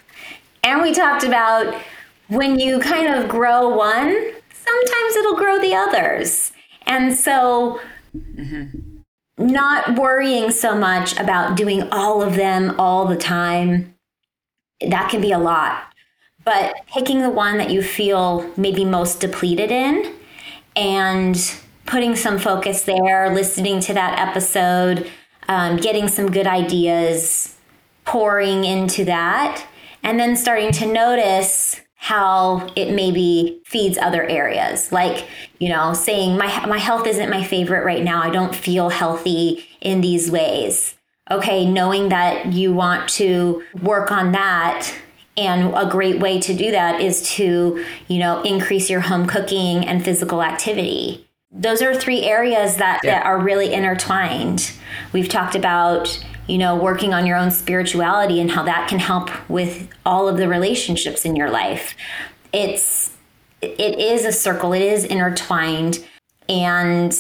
And 0.63 0.83
we 0.83 0.93
talked 0.93 1.25
about 1.25 1.81
when 2.29 2.59
you 2.59 2.81
kind 2.81 3.15
of 3.15 3.29
grow 3.29 3.69
one, 3.69 4.33
sometimes 4.67 5.17
it'll 5.17 5.37
grow 5.37 5.59
the 5.59 5.75
others. 5.75 6.53
And 6.87 7.15
so, 7.15 7.81
mm-hmm. 8.17 8.99
not 9.39 9.99
worrying 9.99 10.51
so 10.51 10.75
much 10.75 11.19
about 11.19 11.57
doing 11.57 11.89
all 11.91 12.23
of 12.23 12.37
them 12.37 12.75
all 12.79 13.07
the 13.07 13.17
time, 13.17 13.95
that 14.87 15.11
can 15.11 15.21
be 15.21 15.33
a 15.33 15.39
lot 15.39 15.87
but 16.47 16.77
picking 16.87 17.23
the 17.23 17.29
one 17.29 17.59
that 17.59 17.71
you 17.71 17.83
feel 17.83 18.49
maybe 18.57 18.85
most 18.85 19.21
depleted 19.21 19.73
in 19.73 20.15
and 20.77 21.59
putting 21.87 22.15
some 22.15 22.39
focus 22.39 22.83
there, 22.83 23.35
listening 23.35 23.81
to 23.81 23.93
that 23.93 24.17
episode, 24.19 25.11
um, 25.49 25.77
getting 25.77 26.07
some 26.07 26.31
good 26.31 26.47
ideas, 26.47 27.57
pouring 28.05 28.65
into 28.65 29.05
that, 29.05 29.67
and 30.05 30.21
then 30.21 30.37
starting 30.37 30.71
to 30.71 30.87
notice 30.87 31.81
how 31.97 32.69
it 32.77 32.95
maybe 32.95 33.61
feeds 33.65 33.99
other 33.99 34.23
areas 34.25 34.93
like 34.93 35.27
you 35.59 35.69
know 35.69 35.93
saying 35.93 36.37
my 36.37 36.67
my 36.67 36.79
health 36.79 37.07
isn't 37.07 37.31
my 37.31 37.43
favorite 37.43 37.85
right 37.85 38.05
now 38.05 38.23
i 38.23 38.31
don't 38.31 38.55
feel 38.55 38.91
healthy 38.91 39.67
in 39.81 40.01
these 40.01 40.31
ways 40.31 40.95
okay 41.31 41.65
knowing 41.65 42.11
that 42.11 42.53
you 42.53 42.73
want 42.73 43.09
to 43.09 43.63
work 43.83 44.13
on 44.13 44.33
that 44.33 44.95
and 45.37 45.75
a 45.77 45.87
great 45.87 46.19
way 46.19 46.41
to 46.41 46.55
do 46.55 46.71
that 46.71 47.01
is 47.01 47.29
to, 47.35 47.85
you 48.09 48.19
know, 48.19 48.43
increase 48.43 48.89
your 48.89 49.01
home 49.01 49.27
cooking 49.27 49.87
and 49.87 50.03
physical 50.03 50.43
activity. 50.43 51.27
Those 51.51 51.83
are 51.83 51.95
three 51.95 52.23
areas 52.23 52.77
that, 52.77 53.01
yeah. 53.05 53.19
that 53.19 53.27
are 53.27 53.39
really 53.39 53.73
intertwined. 53.73 54.73
We've 55.13 55.29
talked 55.29 55.55
about, 55.55 56.25
you 56.47 56.59
know, 56.59 56.77
working 56.77 57.13
on 57.13 57.27
your 57.27 57.37
own 57.37 57.51
spirituality 57.51 58.41
and 58.41 58.51
how 58.51 58.63
that 58.63 58.89
can 58.89 58.99
help 58.99 59.31
with 59.49 59.89
all 60.05 60.29
of 60.29 60.37
the 60.37 60.49
relationships 60.49 61.25
in 61.25 61.37
your 61.37 61.51
life. 61.51 61.95
It's 62.53 63.13
it 63.61 63.99
is 63.99 64.25
a 64.25 64.33
circle, 64.33 64.73
it 64.73 64.83
is 64.83 65.05
intertwined. 65.05 66.05
And 66.49 67.17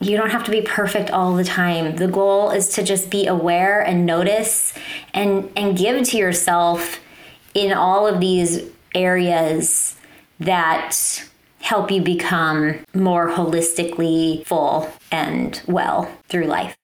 you 0.00 0.16
don't 0.16 0.30
have 0.30 0.44
to 0.44 0.50
be 0.50 0.62
perfect 0.62 1.10
all 1.10 1.34
the 1.34 1.44
time. 1.44 1.96
The 1.96 2.08
goal 2.08 2.50
is 2.50 2.70
to 2.70 2.82
just 2.82 3.10
be 3.10 3.26
aware 3.26 3.82
and 3.82 4.06
notice 4.06 4.72
and 5.12 5.50
and 5.56 5.76
give 5.76 6.02
to 6.08 6.16
yourself 6.16 7.00
in 7.54 7.72
all 7.72 8.06
of 8.06 8.20
these 8.20 8.62
areas 8.94 9.96
that 10.38 10.96
help 11.60 11.90
you 11.90 12.00
become 12.00 12.78
more 12.94 13.30
holistically 13.30 14.46
full 14.46 14.90
and 15.12 15.60
well 15.66 16.10
through 16.28 16.46
life. 16.46 16.79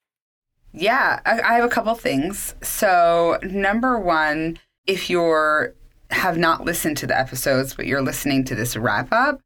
Yeah, 0.76 1.20
I, 1.24 1.40
I 1.40 1.54
have 1.54 1.64
a 1.64 1.68
couple 1.68 1.94
things. 1.94 2.54
So, 2.62 3.38
number 3.42 3.98
one, 3.98 4.58
if 4.86 5.08
you're 5.08 5.74
have 6.10 6.36
not 6.38 6.64
listened 6.64 6.96
to 6.98 7.06
the 7.06 7.18
episodes, 7.18 7.74
but 7.74 7.86
you're 7.86 8.02
listening 8.02 8.44
to 8.44 8.54
this 8.54 8.76
wrap 8.76 9.08
up, 9.10 9.40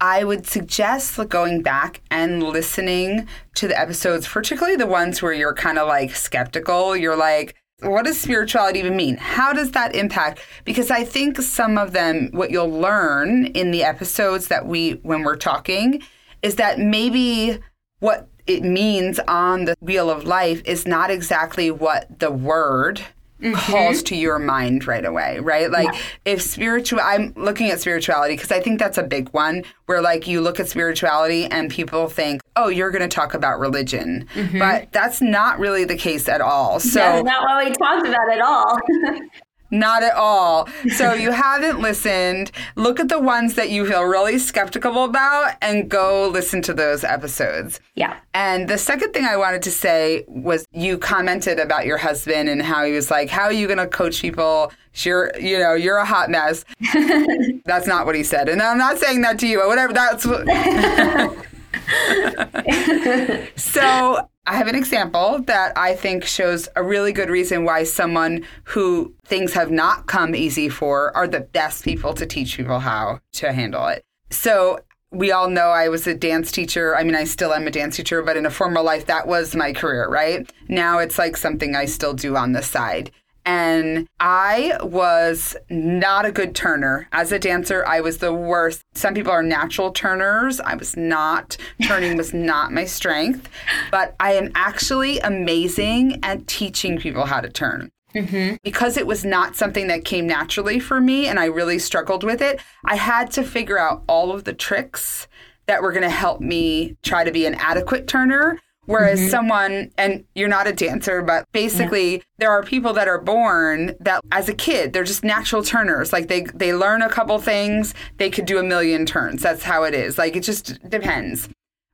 I 0.00 0.22
would 0.24 0.46
suggest 0.46 1.18
going 1.28 1.62
back 1.62 2.00
and 2.10 2.42
listening 2.42 3.26
to 3.56 3.68
the 3.68 3.78
episodes, 3.78 4.26
particularly 4.26 4.76
the 4.76 4.86
ones 4.86 5.20
where 5.20 5.32
you're 5.32 5.52
kind 5.52 5.78
of 5.78 5.88
like 5.88 6.14
skeptical. 6.14 6.96
You're 6.96 7.16
like, 7.16 7.56
what 7.80 8.04
does 8.04 8.20
spirituality 8.20 8.78
even 8.78 8.96
mean? 8.96 9.16
How 9.16 9.52
does 9.52 9.72
that 9.72 9.96
impact? 9.96 10.40
Because 10.64 10.90
I 10.90 11.04
think 11.04 11.38
some 11.38 11.76
of 11.76 11.92
them, 11.92 12.30
what 12.30 12.50
you'll 12.50 12.70
learn 12.70 13.46
in 13.46 13.72
the 13.72 13.82
episodes 13.82 14.46
that 14.48 14.66
we, 14.66 14.92
when 15.02 15.24
we're 15.24 15.36
talking, 15.36 16.02
is 16.42 16.54
that 16.54 16.78
maybe 16.78 17.58
what 17.98 18.28
it 18.48 18.64
means 18.64 19.20
on 19.28 19.66
the 19.66 19.76
wheel 19.80 20.10
of 20.10 20.24
life 20.24 20.62
is 20.64 20.86
not 20.86 21.10
exactly 21.10 21.70
what 21.70 22.18
the 22.18 22.30
word 22.30 23.02
mm-hmm. 23.40 23.54
calls 23.54 24.02
to 24.04 24.16
your 24.16 24.38
mind 24.38 24.86
right 24.86 25.04
away, 25.04 25.38
right? 25.38 25.70
Like 25.70 25.92
yeah. 25.92 26.00
if 26.24 26.42
spiritual, 26.42 27.00
I'm 27.02 27.32
looking 27.36 27.70
at 27.70 27.80
spirituality 27.80 28.34
because 28.34 28.50
I 28.50 28.60
think 28.60 28.78
that's 28.78 28.98
a 28.98 29.02
big 29.02 29.28
one 29.30 29.64
where 29.86 30.00
like 30.00 30.26
you 30.26 30.40
look 30.40 30.58
at 30.58 30.68
spirituality 30.68 31.44
and 31.46 31.70
people 31.70 32.08
think, 32.08 32.40
oh, 32.56 32.68
you're 32.68 32.90
going 32.90 33.08
to 33.08 33.14
talk 33.14 33.34
about 33.34 33.60
religion, 33.60 34.26
mm-hmm. 34.34 34.58
but 34.58 34.90
that's 34.92 35.20
not 35.20 35.58
really 35.58 35.84
the 35.84 35.96
case 35.96 36.28
at 36.28 36.40
all. 36.40 36.80
So 36.80 37.00
that's 37.00 37.24
not 37.24 37.42
what 37.42 37.64
we 37.64 37.72
talked 37.72 38.06
about 38.06 38.30
at 38.32 38.40
all. 38.40 38.78
Not 39.70 40.02
at 40.02 40.14
all. 40.14 40.68
So 40.96 41.12
you 41.12 41.30
haven't 41.30 41.80
listened. 41.80 42.50
Look 42.76 42.98
at 43.00 43.08
the 43.08 43.20
ones 43.20 43.54
that 43.54 43.70
you 43.70 43.86
feel 43.86 44.02
really 44.04 44.38
skeptical 44.38 45.04
about 45.04 45.56
and 45.60 45.88
go 45.88 46.28
listen 46.28 46.62
to 46.62 46.74
those 46.74 47.04
episodes. 47.04 47.80
Yeah. 47.94 48.18
And 48.34 48.68
the 48.68 48.78
second 48.78 49.12
thing 49.12 49.24
I 49.24 49.36
wanted 49.36 49.62
to 49.62 49.70
say 49.70 50.24
was 50.26 50.66
you 50.72 50.96
commented 50.98 51.58
about 51.58 51.86
your 51.86 51.98
husband 51.98 52.48
and 52.48 52.62
how 52.62 52.84
he 52.84 52.92
was 52.92 53.10
like, 53.10 53.28
How 53.28 53.44
are 53.44 53.52
you 53.52 53.66
going 53.66 53.78
to 53.78 53.86
coach 53.86 54.22
people? 54.22 54.72
You're, 54.94 55.32
you 55.38 55.58
know, 55.58 55.74
you're 55.74 55.98
a 55.98 56.04
hot 56.04 56.30
mess. 56.30 56.64
that's 57.64 57.86
not 57.86 58.06
what 58.06 58.14
he 58.14 58.24
said. 58.24 58.48
And 58.48 58.60
I'm 58.60 58.78
not 58.78 58.98
saying 58.98 59.20
that 59.20 59.38
to 59.40 59.46
you, 59.46 59.60
or 59.60 59.68
whatever. 59.68 59.92
That's 59.92 60.26
what. 60.26 60.46
so 63.56 64.28
I 64.48 64.54
have 64.54 64.66
an 64.66 64.74
example 64.74 65.40
that 65.40 65.76
I 65.76 65.94
think 65.94 66.24
shows 66.24 66.70
a 66.74 66.82
really 66.82 67.12
good 67.12 67.28
reason 67.28 67.64
why 67.64 67.84
someone 67.84 68.46
who 68.64 69.14
things 69.26 69.52
have 69.52 69.70
not 69.70 70.06
come 70.06 70.34
easy 70.34 70.70
for 70.70 71.14
are 71.14 71.28
the 71.28 71.40
best 71.40 71.84
people 71.84 72.14
to 72.14 72.24
teach 72.24 72.56
people 72.56 72.78
how 72.78 73.20
to 73.34 73.52
handle 73.52 73.86
it. 73.88 74.02
So 74.30 74.80
we 75.10 75.32
all 75.32 75.50
know 75.50 75.68
I 75.68 75.90
was 75.90 76.06
a 76.06 76.14
dance 76.14 76.50
teacher. 76.50 76.96
I 76.96 77.04
mean, 77.04 77.14
I 77.14 77.24
still 77.24 77.52
am 77.52 77.66
a 77.66 77.70
dance 77.70 77.96
teacher, 77.96 78.22
but 78.22 78.38
in 78.38 78.46
a 78.46 78.50
former 78.50 78.80
life, 78.80 79.04
that 79.04 79.28
was 79.28 79.54
my 79.54 79.74
career, 79.74 80.08
right? 80.08 80.50
Now 80.66 80.98
it's 80.98 81.18
like 81.18 81.36
something 81.36 81.76
I 81.76 81.84
still 81.84 82.14
do 82.14 82.34
on 82.34 82.52
the 82.52 82.62
side 82.62 83.10
and 83.48 84.06
I 84.20 84.76
was 84.82 85.56
not 85.70 86.26
a 86.26 86.32
good 86.32 86.54
turner. 86.54 87.08
As 87.12 87.32
a 87.32 87.38
dancer, 87.38 87.82
I 87.86 88.02
was 88.02 88.18
the 88.18 88.34
worst. 88.34 88.84
Some 88.92 89.14
people 89.14 89.32
are 89.32 89.42
natural 89.42 89.90
turners. 89.90 90.60
I 90.60 90.74
was 90.74 90.98
not. 90.98 91.56
Turning 91.82 92.18
was 92.18 92.34
not 92.34 92.74
my 92.74 92.84
strength, 92.84 93.48
but 93.90 94.14
I 94.20 94.34
am 94.34 94.52
actually 94.54 95.18
amazing 95.20 96.20
at 96.22 96.46
teaching 96.46 96.98
people 96.98 97.24
how 97.24 97.40
to 97.40 97.48
turn. 97.48 97.90
Mm-hmm. 98.14 98.56
Because 98.62 98.98
it 98.98 99.06
was 99.06 99.24
not 99.24 99.56
something 99.56 99.86
that 99.86 100.04
came 100.04 100.26
naturally 100.26 100.78
for 100.78 101.00
me 101.00 101.26
and 101.26 101.40
I 101.40 101.46
really 101.46 101.78
struggled 101.78 102.24
with 102.24 102.42
it, 102.42 102.60
I 102.84 102.96
had 102.96 103.30
to 103.30 103.42
figure 103.42 103.78
out 103.78 104.02
all 104.06 104.30
of 104.30 104.44
the 104.44 104.52
tricks 104.52 105.26
that 105.64 105.80
were 105.80 105.92
going 105.92 106.02
to 106.02 106.10
help 106.10 106.42
me 106.42 106.98
try 107.02 107.24
to 107.24 107.32
be 107.32 107.46
an 107.46 107.54
adequate 107.54 108.08
turner 108.08 108.60
Whereas 108.88 109.20
mm-hmm. 109.20 109.28
someone, 109.28 109.90
and 109.98 110.24
you're 110.34 110.48
not 110.48 110.66
a 110.66 110.72
dancer, 110.72 111.20
but 111.20 111.46
basically 111.52 112.16
yeah. 112.16 112.22
there 112.38 112.50
are 112.50 112.62
people 112.62 112.94
that 112.94 113.06
are 113.06 113.20
born 113.20 113.94
that 114.00 114.22
as 114.32 114.48
a 114.48 114.54
kid, 114.54 114.94
they're 114.94 115.04
just 115.04 115.22
natural 115.22 115.62
turners. 115.62 116.10
Like 116.10 116.28
they, 116.28 116.40
they 116.54 116.72
learn 116.72 117.02
a 117.02 117.08
couple 117.10 117.38
things, 117.38 117.92
they 118.16 118.30
could 118.30 118.46
do 118.46 118.56
a 118.56 118.62
million 118.62 119.04
turns. 119.04 119.42
That's 119.42 119.62
how 119.62 119.82
it 119.82 119.92
is. 119.92 120.16
Like 120.16 120.36
it 120.36 120.42
just 120.42 120.82
depends. 120.88 121.50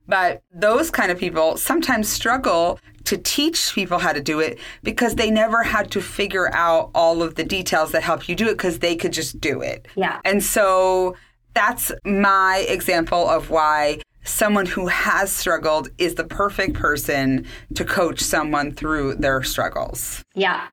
But 0.07 0.41
those 0.53 0.89
kind 0.89 1.11
of 1.11 1.19
people 1.19 1.57
sometimes 1.57 2.07
struggle 2.07 2.79
to 3.05 3.17
teach 3.17 3.73
people 3.73 3.99
how 3.99 4.13
to 4.13 4.21
do 4.21 4.39
it 4.39 4.57
because 4.81 5.15
they 5.15 5.29
never 5.29 5.63
had 5.63 5.91
to 5.91 6.01
figure 6.01 6.53
out 6.55 6.91
all 6.95 7.21
of 7.21 7.35
the 7.35 7.43
details 7.43 7.91
that 7.91 8.03
help 8.03 8.29
you 8.29 8.35
do 8.35 8.47
it 8.47 8.53
because 8.53 8.79
they 8.79 8.95
could 8.95 9.11
just 9.11 9.41
do 9.41 9.61
it. 9.61 9.85
Yeah. 9.95 10.21
And 10.23 10.41
so 10.41 11.17
that's 11.53 11.91
my 12.05 12.65
example 12.69 13.27
of 13.27 13.49
why 13.49 13.99
someone 14.25 14.65
who 14.65 14.87
has 14.87 15.31
struggled 15.31 15.89
is 15.97 16.15
the 16.15 16.23
perfect 16.23 16.73
person 16.73 17.45
to 17.75 17.85
coach 17.85 18.19
someone 18.19 18.73
through 18.73 19.15
their 19.15 19.41
struggles. 19.43 20.23
Yeah. 20.33 20.67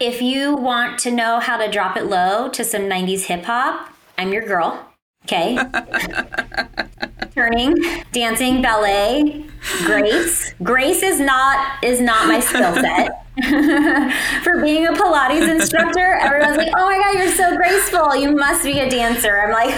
If 0.00 0.22
you 0.22 0.54
want 0.56 0.98
to 1.00 1.10
know 1.10 1.40
how 1.40 1.58
to 1.58 1.70
drop 1.70 1.96
it 1.96 2.04
low 2.04 2.48
to 2.50 2.64
some 2.64 2.82
90s 2.82 3.24
hip 3.24 3.44
hop, 3.44 3.90
I'm 4.16 4.32
your 4.32 4.46
girl. 4.46 4.88
Okay. 5.24 5.56
Turning, 7.34 7.74
dancing, 8.12 8.62
ballet, 8.62 9.44
grace. 9.84 10.54
Grace 10.62 11.02
is 11.02 11.18
not 11.18 11.82
is 11.82 12.00
not 12.00 12.28
my 12.28 12.40
skill 12.40 12.74
set. 12.74 13.23
for 14.44 14.62
being 14.62 14.86
a 14.86 14.92
Pilates 14.92 15.48
instructor, 15.48 16.14
everyone's 16.20 16.56
like, 16.56 16.72
"Oh 16.76 16.86
my 16.86 16.98
god, 16.98 17.14
you're 17.18 17.32
so 17.32 17.56
graceful! 17.56 18.14
You 18.14 18.30
must 18.30 18.62
be 18.62 18.78
a 18.78 18.88
dancer." 18.88 19.40
I'm 19.40 19.50
like, 19.50 19.74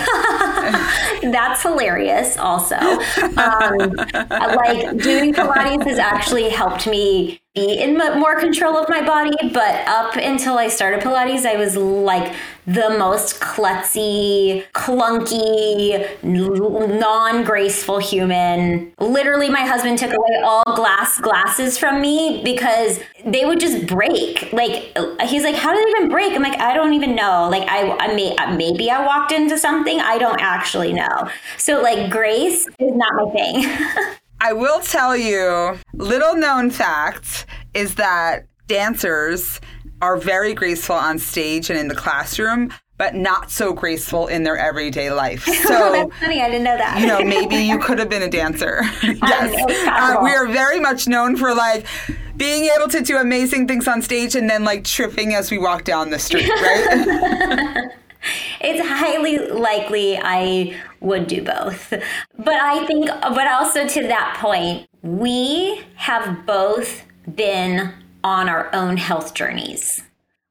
"That's 1.33 1.63
hilarious." 1.63 2.37
Also, 2.37 2.77
um, 2.77 3.95
like 4.29 4.99
doing 4.99 5.33
Pilates 5.33 5.85
has 5.85 5.99
actually 5.99 6.51
helped 6.51 6.87
me 6.87 7.41
be 7.57 7.81
in 7.81 7.97
more 7.97 8.39
control 8.39 8.77
of 8.77 8.89
my 8.89 9.05
body. 9.05 9.33
But 9.53 9.89
up 9.89 10.15
until 10.17 10.59
I 10.59 10.69
started 10.69 11.01
Pilates, 11.01 11.47
I 11.47 11.57
was 11.57 11.77
like 11.77 12.35
the 12.67 12.91
most 12.99 13.41
klutzy, 13.41 14.65
clunky, 14.73 16.07
non 16.23 17.45
graceful 17.45 17.99
human. 17.99 18.93
Literally, 19.01 19.49
my 19.49 19.63
husband 19.63 19.99
took 19.99 20.13
away 20.13 20.41
all 20.45 20.65
glass 20.77 21.19
glasses 21.19 21.79
from 21.79 22.01
me 22.01 22.43
because 22.45 23.01
they 23.25 23.45
would 23.45 23.59
just 23.59 23.87
break. 23.87 24.53
Like 24.53 24.97
he's 25.23 25.43
like, 25.43 25.57
"How 25.57 25.75
did 25.75 25.87
they 25.87 25.91
even 25.91 26.11
break?" 26.11 26.33
I'm 26.35 26.43
like, 26.43 26.61
"I 26.61 26.75
don't 26.75 26.93
even 26.93 27.15
know." 27.17 27.49
Like 27.51 27.69
I, 27.69 27.97
I 27.99 28.15
may 28.15 28.37
uh, 28.37 28.55
maybe 28.55 28.91
I 28.91 29.05
walked 29.05 29.33
into 29.33 29.57
something. 29.59 29.99
I 30.01 30.19
don't 30.19 30.41
actually 30.41 30.93
know. 30.93 31.31
So 31.57 31.81
like 31.81 32.11
grace 32.11 32.67
is 32.79 32.95
not 32.95 33.15
my 33.15 33.31
thing. 33.33 34.17
I 34.41 34.53
will 34.53 34.81
tell 34.81 35.17
you, 35.17 35.79
little 35.95 36.37
known 36.37 36.71
fact 36.71 37.47
is 37.75 37.95
that 37.97 38.47
dancers 38.67 39.61
are 40.03 40.17
very 40.17 40.53
graceful 40.55 40.97
on 40.97 41.19
stage 41.19 41.71
and 41.71 41.79
in 41.79 41.89
the 41.89 41.95
classroom, 41.95 42.73
but 42.99 43.15
not 43.15 43.51
so 43.51 43.73
graceful 43.73 44.27
in 44.27 44.43
their 44.43 44.57
everyday 44.57 45.11
life. 45.11 45.47
So 45.67 45.93
that's 45.93 46.19
funny. 46.21 46.41
I 46.43 46.49
didn't 46.49 46.65
know 46.65 46.77
that. 46.77 47.01
you 47.01 47.07
know, 47.07 47.21
maybe 47.23 47.57
you 47.57 47.79
could 47.79 47.99
have 47.99 48.09
been 48.11 48.23
a 48.23 48.29
dancer. 48.31 48.83
yes, 49.03 49.87
uh, 49.89 50.21
we 50.23 50.31
are 50.31 50.47
very 50.47 50.81
much 50.81 51.09
known 51.09 51.37
for 51.37 51.55
like 51.55 51.87
being 52.37 52.71
able 52.77 52.89
to 52.89 53.01
do 53.01 53.17
amazing 53.17 53.67
things 53.67 53.89
on 53.89 54.03
stage 54.03 54.35
and 54.37 54.49
then 54.51 54.65
like 54.65 54.85
tripping 54.85 55.35
as 55.35 55.51
we 55.51 55.59
walk 55.59 55.85
down 55.85 56.11
the 56.11 56.19
street, 56.19 56.49
right? 56.49 57.89
It's 58.61 58.87
highly 58.87 59.39
likely 59.39 60.19
I 60.19 60.77
would 61.01 61.27
do 61.27 61.43
both. 61.43 61.91
But 62.39 62.55
I 62.55 62.87
think, 62.87 63.07
but 63.07 63.47
also 63.47 63.87
to 63.87 64.03
that 64.03 64.37
point, 64.41 64.89
we 65.03 65.83
have 65.97 66.47
both 66.47 67.05
been 67.35 67.93
on 68.25 68.49
our 68.49 68.69
own 68.75 68.97
health 68.97 69.35
journeys. 69.35 70.03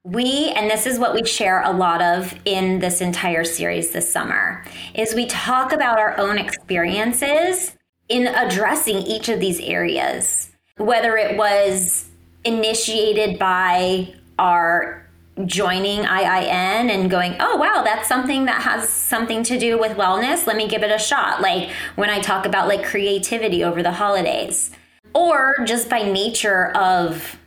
We, 0.03 0.49
and 0.55 0.69
this 0.69 0.85
is 0.85 0.99
what 0.99 1.13
we 1.13 1.25
share 1.25 1.63
a 1.63 1.71
lot 1.71 2.01
of 2.01 2.33
in 2.45 2.79
this 2.79 3.01
entire 3.01 3.43
series 3.43 3.91
this 3.91 4.11
summer, 4.11 4.63
is 4.93 5.15
we 5.15 5.25
talk 5.25 5.73
about 5.73 5.97
our 5.97 6.17
own 6.19 6.37
experiences 6.37 7.75
in 8.07 8.27
addressing 8.27 8.97
each 8.97 9.29
of 9.29 9.39
these 9.39 9.59
areas, 9.59 10.51
whether 10.77 11.17
it 11.17 11.37
was 11.37 12.07
initiated 12.43 13.39
by 13.39 14.13
our 14.37 15.04
joining 15.45 16.03
IIN 16.03 16.89
and 16.89 17.09
going, 17.09 17.35
oh, 17.39 17.57
wow, 17.57 17.81
that's 17.83 18.07
something 18.07 18.45
that 18.45 18.61
has 18.61 18.87
something 18.87 19.43
to 19.43 19.59
do 19.59 19.77
with 19.77 19.97
wellness. 19.97 20.47
Let 20.47 20.55
me 20.55 20.67
give 20.67 20.83
it 20.83 20.91
a 20.91 20.99
shot. 20.99 21.41
Like 21.41 21.69
when 21.95 22.09
I 22.09 22.21
talk 22.21 22.45
about 22.45 22.67
like 22.67 22.85
creativity 22.85 23.63
over 23.63 23.83
the 23.83 23.91
holidays, 23.91 24.71
or 25.13 25.55
just 25.65 25.89
by 25.89 26.03
nature 26.03 26.71
of 26.75 27.37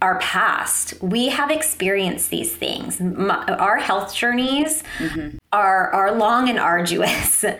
our 0.00 0.18
past. 0.20 0.94
We 1.02 1.28
have 1.28 1.50
experienced 1.50 2.30
these 2.30 2.54
things. 2.54 3.00
Our 3.00 3.78
health 3.78 4.14
journeys 4.14 4.84
mm-hmm. 4.98 5.36
are 5.52 5.90
are 5.90 6.12
long 6.12 6.48
and 6.48 6.58
arduous. 6.58 7.44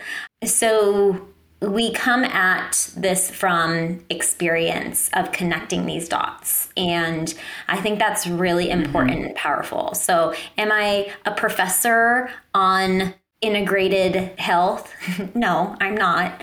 So 0.45 1.27
we 1.61 1.91
come 1.91 2.23
at 2.23 2.89
this 2.95 3.29
from 3.29 3.99
experience 4.09 5.09
of 5.13 5.31
connecting 5.31 5.85
these 5.85 6.07
dots 6.07 6.69
and 6.77 7.33
i 7.67 7.79
think 7.79 7.99
that's 7.99 8.25
really 8.27 8.69
important 8.69 9.17
mm-hmm. 9.17 9.25
and 9.25 9.35
powerful 9.35 9.93
so 9.93 10.33
am 10.57 10.71
i 10.71 11.11
a 11.25 11.31
professor 11.31 12.29
on 12.53 13.13
integrated 13.41 14.15
health 14.39 14.93
no 15.35 15.75
i'm 15.81 15.95
not 15.95 16.41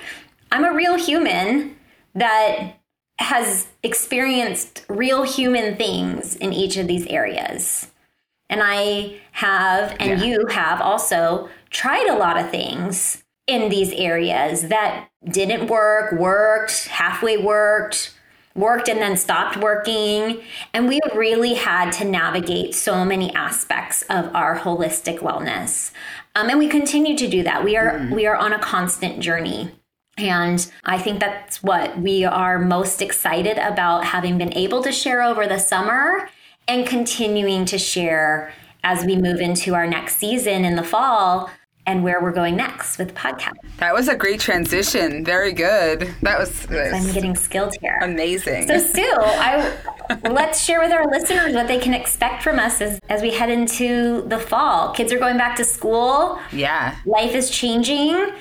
i'm 0.53 0.65
a 0.65 0.75
real 0.75 0.99
human 0.99 1.75
that 2.15 2.77
has 3.19 3.67
experienced 3.83 4.85
real 4.89 5.23
human 5.23 5.77
things 5.77 6.37
in 6.37 6.53
each 6.53 6.77
of 6.77 6.87
these 6.87 7.07
areas. 7.07 7.91
And 8.49 8.61
I 8.63 9.17
have, 9.33 9.97
and 9.99 10.21
yeah. 10.21 10.27
you 10.27 10.47
have 10.51 10.81
also 10.81 11.49
tried 11.71 12.07
a 12.09 12.17
lot 12.17 12.39
of 12.39 12.51
things 12.51 13.25
in 13.47 13.69
these 13.69 13.93
areas 13.93 14.69
that 14.69 15.09
didn't 15.25 15.69
work, 15.69 16.13
worked, 16.13 16.89
halfway 16.89 17.37
worked, 17.37 18.15
worked 18.57 18.89
and 18.89 19.01
then 19.01 19.17
stopped 19.17 19.57
working. 19.57 20.43
And 20.73 20.89
we 20.89 21.01
really 21.15 21.55
had 21.55 21.93
to 21.93 22.05
navigate 22.05 22.75
so 22.75 23.05
many 23.05 23.33
aspects 23.35 24.03
of 24.03 24.35
our 24.35 24.59
holistic 24.59 25.19
wellness. 25.19 25.93
Um, 26.35 26.49
and 26.49 26.59
we 26.59 26.69
continue 26.69 27.17
to 27.17 27.29
do 27.29 27.43
that. 27.45 27.65
We 27.65 27.77
are 27.77 27.93
mm. 27.93 28.15
we 28.15 28.27
are 28.27 28.37
on 28.37 28.53
a 28.53 28.59
constant 28.59 29.21
journey. 29.21 29.71
And 30.19 30.71
I 30.85 30.97
think 30.97 31.21
that's 31.21 31.63
what 31.63 31.99
we 31.99 32.25
are 32.25 32.59
most 32.59 33.03
excited 33.03 33.59
about 33.59 34.05
having 34.05 34.39
been 34.39 34.55
able 34.55 34.83
to 34.83 34.91
share 34.91 35.23
over 35.23 35.47
the 35.47 35.59
summer 35.59 36.31
and 36.67 36.87
continuing 36.87 37.67
to 37.67 37.79
share 37.79 38.53
as 38.83 39.05
we 39.05 39.17
move 39.17 39.41
into 39.41 39.75
our 39.75 39.87
next 39.87 40.17
season 40.17 40.65
in 40.65 40.77
the 40.77 40.83
fall 40.83 41.51
and 41.87 42.03
where 42.03 42.21
we're 42.21 42.33
going 42.33 42.57
next 42.57 42.99
with 42.99 43.09
the 43.09 43.15
podcast. 43.15 43.55
That 43.79 43.95
was 43.95 44.09
a 44.09 44.17
great 44.17 44.41
transition. 44.41 45.25
Very 45.25 45.53
good. 45.53 46.15
That 46.23 46.39
was. 46.39 46.67
I'm 46.71 47.13
getting 47.13 47.37
skilled 47.37 47.75
here. 47.81 47.99
Amazing. 48.03 48.67
So, 48.67 48.79
Sue, 48.79 49.15
I 49.17 49.77
let's 50.31 50.63
share 50.63 50.81
with 50.81 50.93
our 50.93 51.07
listeners 51.07 51.55
what 51.55 51.69
they 51.69 51.79
can 51.79 51.95
expect 51.95 52.43
from 52.43 52.59
us 52.59 52.81
as 52.81 52.99
as 53.09 53.23
we 53.23 53.31
head 53.33 53.51
into 53.51 54.23
the 54.29 54.39
fall. 54.39 54.93
Kids 54.93 55.13
are 55.13 55.19
going 55.19 55.37
back 55.37 55.57
to 55.57 55.65
school. 55.65 56.39
Yeah. 56.53 56.97
Life 57.07 57.35
is 57.35 57.51
changing. 57.51 58.33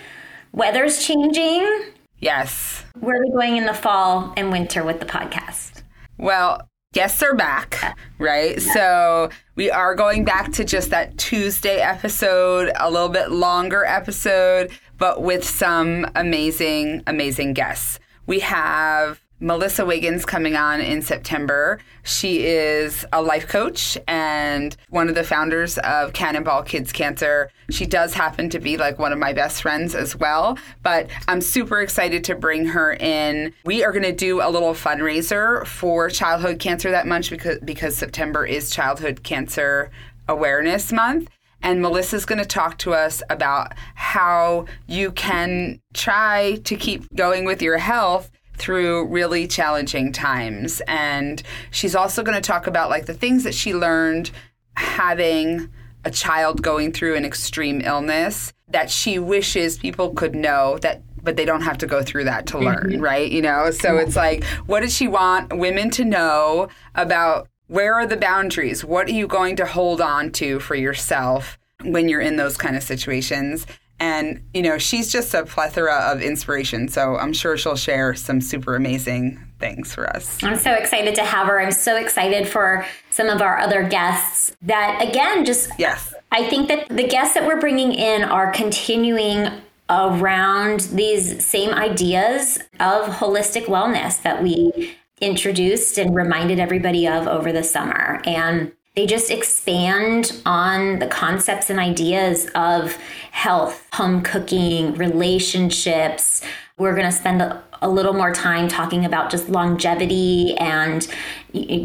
Weather's 0.51 1.05
changing. 1.05 1.91
Yes. 2.19 2.83
Where 2.99 3.17
are 3.17 3.25
we 3.25 3.31
going 3.31 3.57
in 3.57 3.65
the 3.65 3.73
fall 3.73 4.33
and 4.37 4.51
winter 4.51 4.83
with 4.83 4.99
the 4.99 5.05
podcast? 5.05 5.83
Well, 6.17 6.67
guests 6.95 7.21
are 7.21 7.35
back, 7.35 7.97
right? 8.19 8.61
So 8.61 9.29
we 9.55 9.69
are 9.69 9.95
going 9.95 10.23
back 10.23 10.53
to 10.53 10.63
just 10.63 10.91
that 10.91 11.17
Tuesday 11.17 11.81
episode, 11.81 12.71
a 12.79 12.89
little 12.89 13.09
bit 13.09 13.31
longer 13.31 13.83
episode, 13.83 14.71
but 14.97 15.21
with 15.21 15.43
some 15.43 16.07
amazing, 16.15 17.03
amazing 17.05 17.51
guests. 17.53 17.99
We 18.27 18.39
have 18.39 19.21
Melissa 19.39 19.85
Wiggins 19.85 20.25
coming 20.25 20.55
on 20.55 20.79
in 20.79 21.01
September. 21.01 21.79
She 22.03 22.45
is 22.45 23.05
a 23.11 23.21
life 23.21 23.47
coach 23.47 23.97
and 24.07 24.75
one 24.89 25.09
of 25.09 25.15
the 25.15 25.25
founders 25.25 25.77
of 25.79 26.13
Cannonball 26.13 26.63
Kids 26.63 26.93
Cancer. 26.93 27.51
She 27.69 27.85
does 27.85 28.13
happen 28.13 28.49
to 28.51 28.59
be 28.59 28.77
like 28.77 28.97
one 28.97 29.11
of 29.11 29.19
my 29.19 29.33
best 29.33 29.61
friends 29.61 29.93
as 29.93 30.15
well, 30.15 30.57
but 30.83 31.09
I'm 31.27 31.41
super 31.41 31.81
excited 31.81 32.23
to 32.25 32.35
bring 32.35 32.65
her 32.67 32.93
in. 32.93 33.53
We 33.65 33.83
are 33.83 33.91
going 33.91 34.03
to 34.03 34.13
do 34.13 34.41
a 34.41 34.49
little 34.49 34.73
fundraiser 34.73 35.65
for 35.65 36.09
childhood 36.09 36.59
cancer 36.59 36.89
that 36.91 37.05
month 37.05 37.29
because 37.29 37.59
because 37.59 37.97
September 37.97 38.45
is 38.45 38.69
childhood 38.69 39.23
cancer 39.23 39.91
awareness 40.29 40.93
month. 40.93 41.29
And 41.61 41.81
Melissa's 41.81 42.25
going 42.25 42.39
to 42.39 42.45
talk 42.45 42.77
to 42.79 42.93
us 42.93 43.23
about 43.29 43.73
how 43.95 44.65
you 44.85 45.11
can 45.11 45.81
try 45.93 46.59
to 46.63 46.75
keep 46.75 47.13
going 47.15 47.43
with 47.43 47.61
your 47.61 47.79
health 47.79 48.29
through 48.57 49.05
really 49.07 49.47
challenging 49.47 50.11
times. 50.11 50.81
And 50.87 51.41
she's 51.71 51.95
also 51.95 52.23
going 52.23 52.35
to 52.35 52.41
talk 52.41 52.67
about 52.67 52.89
like 52.89 53.05
the 53.05 53.13
things 53.13 53.43
that 53.43 53.53
she 53.53 53.73
learned 53.73 54.31
having 54.75 55.69
a 56.03 56.11
child 56.11 56.61
going 56.61 56.91
through 56.91 57.15
an 57.15 57.25
extreme 57.25 57.81
illness 57.81 58.53
that 58.67 58.89
she 58.89 59.19
wishes 59.19 59.77
people 59.77 60.11
could 60.11 60.35
know 60.35 60.77
that 60.79 61.01
but 61.25 61.35
they 61.35 61.45
don't 61.45 61.61
have 61.61 61.79
to 61.79 61.87
go 61.87 62.03
through 62.03 62.23
that 62.25 62.45
to 62.45 62.59
learn, 62.59 62.91
mm-hmm. 62.91 63.01
right? 63.01 63.31
You 63.31 63.41
know, 63.41 63.71
so 63.71 63.97
it's 63.97 64.15
like, 64.15 64.43
what 64.67 64.81
does 64.81 64.95
she 64.95 65.07
want 65.07 65.57
women 65.57 65.89
to 65.91 66.05
know 66.05 66.69
about 66.93 67.47
where 67.67 67.95
are 67.95 68.05
the 68.05 68.15
boundaries? 68.15 68.85
What 68.85 69.07
are 69.07 69.13
you 69.13 69.27
going 69.27 69.55
to 69.55 69.65
hold 69.65 70.01
on 70.01 70.31
to 70.33 70.59
for 70.59 70.75
yourself 70.75 71.57
when 71.83 72.07
you're 72.07 72.21
in 72.21 72.35
those 72.35 72.57
kind 72.57 72.75
of 72.75 72.83
situations? 72.83 73.65
And, 73.99 74.41
you 74.53 74.61
know, 74.61 74.77
she's 74.77 75.11
just 75.11 75.33
a 75.33 75.45
plethora 75.45 75.95
of 76.11 76.21
inspiration. 76.21 76.89
So 76.89 77.15
I'm 77.15 77.31
sure 77.33 77.57
she'll 77.57 77.77
share 77.77 78.13
some 78.13 78.41
super 78.41 78.75
amazing 78.75 79.39
things 79.59 79.95
for 79.95 80.09
us. 80.09 80.43
I'm 80.43 80.57
so 80.57 80.73
excited 80.73 81.15
to 81.15 81.23
have 81.23 81.47
her. 81.47 81.61
I'm 81.61 81.71
so 81.71 81.95
excited 81.95 82.47
for 82.47 82.85
some 83.09 83.29
of 83.29 83.41
our 83.41 83.57
other 83.57 83.87
guests 83.87 84.55
that, 84.63 85.01
again, 85.07 85.45
just. 85.45 85.69
Yes. 85.79 86.13
I 86.31 86.49
think 86.49 86.67
that 86.67 86.89
the 86.89 87.07
guests 87.07 87.35
that 87.35 87.47
we're 87.47 87.61
bringing 87.61 87.93
in 87.93 88.23
are 88.23 88.51
continuing 88.51 89.47
around 89.89 90.81
these 90.91 91.45
same 91.45 91.71
ideas 91.71 92.59
of 92.79 93.05
holistic 93.05 93.65
wellness 93.65 94.21
that 94.23 94.43
we 94.43 94.97
introduced 95.21 95.97
and 95.97 96.13
reminded 96.13 96.59
everybody 96.59 97.07
of 97.07 97.27
over 97.27 97.53
the 97.53 97.63
summer. 97.63 98.21
And 98.25 98.73
they 98.95 99.05
just 99.05 99.29
expand 99.29 100.41
on 100.45 100.99
the 100.99 101.07
concepts 101.07 101.69
and 101.69 101.79
ideas 101.79 102.47
of 102.55 102.97
health, 103.31 103.85
home 103.93 104.21
cooking, 104.21 104.95
relationships. 104.95 106.41
We're 106.77 106.93
going 106.93 107.05
to 107.05 107.11
spend 107.11 107.41
a, 107.41 107.61
a, 107.81 107.89
little 107.89 108.13
more 108.13 108.33
time 108.33 108.67
talking 108.67 109.05
about 109.05 109.29
just 109.29 109.49
longevity 109.49 110.55
and 110.57 111.07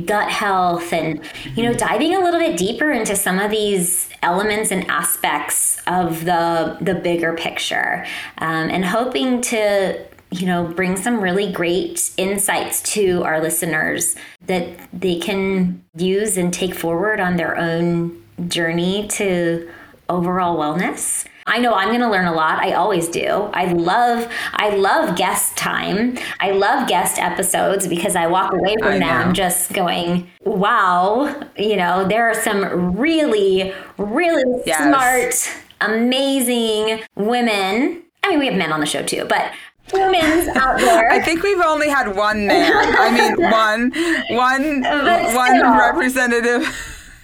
gut 0.06 0.28
health 0.28 0.92
and 0.92 1.20
you 1.54 1.62
know 1.62 1.72
diving 1.72 2.14
a 2.14 2.18
little 2.18 2.40
bit 2.40 2.56
deeper 2.56 2.90
into 2.90 3.14
some 3.14 3.38
of 3.38 3.52
these 3.52 4.08
elements 4.22 4.72
and 4.72 4.84
aspects 4.90 5.80
of 5.86 6.24
the 6.24 6.76
the 6.80 6.94
bigger 6.94 7.34
picture 7.34 8.04
um, 8.38 8.68
and 8.68 8.84
hoping 8.84 9.40
to 9.40 10.04
you 10.30 10.46
know, 10.46 10.64
bring 10.64 10.96
some 10.96 11.20
really 11.20 11.52
great 11.52 12.10
insights 12.16 12.82
to 12.94 13.22
our 13.24 13.40
listeners 13.40 14.14
that 14.46 14.66
they 14.92 15.18
can 15.18 15.84
use 15.96 16.36
and 16.36 16.52
take 16.52 16.74
forward 16.74 17.20
on 17.20 17.36
their 17.36 17.56
own 17.56 18.22
journey 18.48 19.08
to 19.08 19.68
overall 20.08 20.58
wellness. 20.58 21.26
I 21.46 21.58
know 21.58 21.74
I'm 21.74 21.88
going 21.88 22.00
to 22.00 22.10
learn 22.10 22.26
a 22.26 22.32
lot. 22.32 22.60
I 22.60 22.74
always 22.74 23.08
do. 23.08 23.50
I 23.52 23.72
love 23.72 24.30
I 24.52 24.70
love 24.70 25.16
guest 25.16 25.56
time. 25.56 26.16
I 26.38 26.52
love 26.52 26.88
guest 26.88 27.18
episodes 27.18 27.88
because 27.88 28.14
I 28.14 28.28
walk 28.28 28.52
away 28.52 28.76
from 28.80 29.00
them 29.00 29.34
just 29.34 29.72
going, 29.72 30.30
"Wow, 30.44 31.34
you 31.56 31.76
know, 31.76 32.06
there 32.06 32.28
are 32.30 32.34
some 32.34 32.96
really 32.96 33.74
really 33.98 34.62
yes. 34.64 34.78
smart, 34.78 35.64
amazing 35.80 37.02
women. 37.16 38.02
I 38.22 38.28
mean, 38.28 38.38
we 38.38 38.46
have 38.46 38.54
men 38.54 38.70
on 38.70 38.80
the 38.80 38.86
show 38.86 39.02
too, 39.02 39.24
but 39.24 39.50
humans 39.90 40.48
out 40.56 40.78
there. 40.78 41.10
I 41.10 41.20
think 41.20 41.42
we've 41.42 41.60
only 41.60 41.88
had 41.88 42.14
one 42.14 42.46
man. 42.46 42.72
I 42.74 43.10
mean, 43.10 43.50
one, 43.50 43.92
one, 44.36 45.34
one 45.34 45.78
representative. 45.78 46.62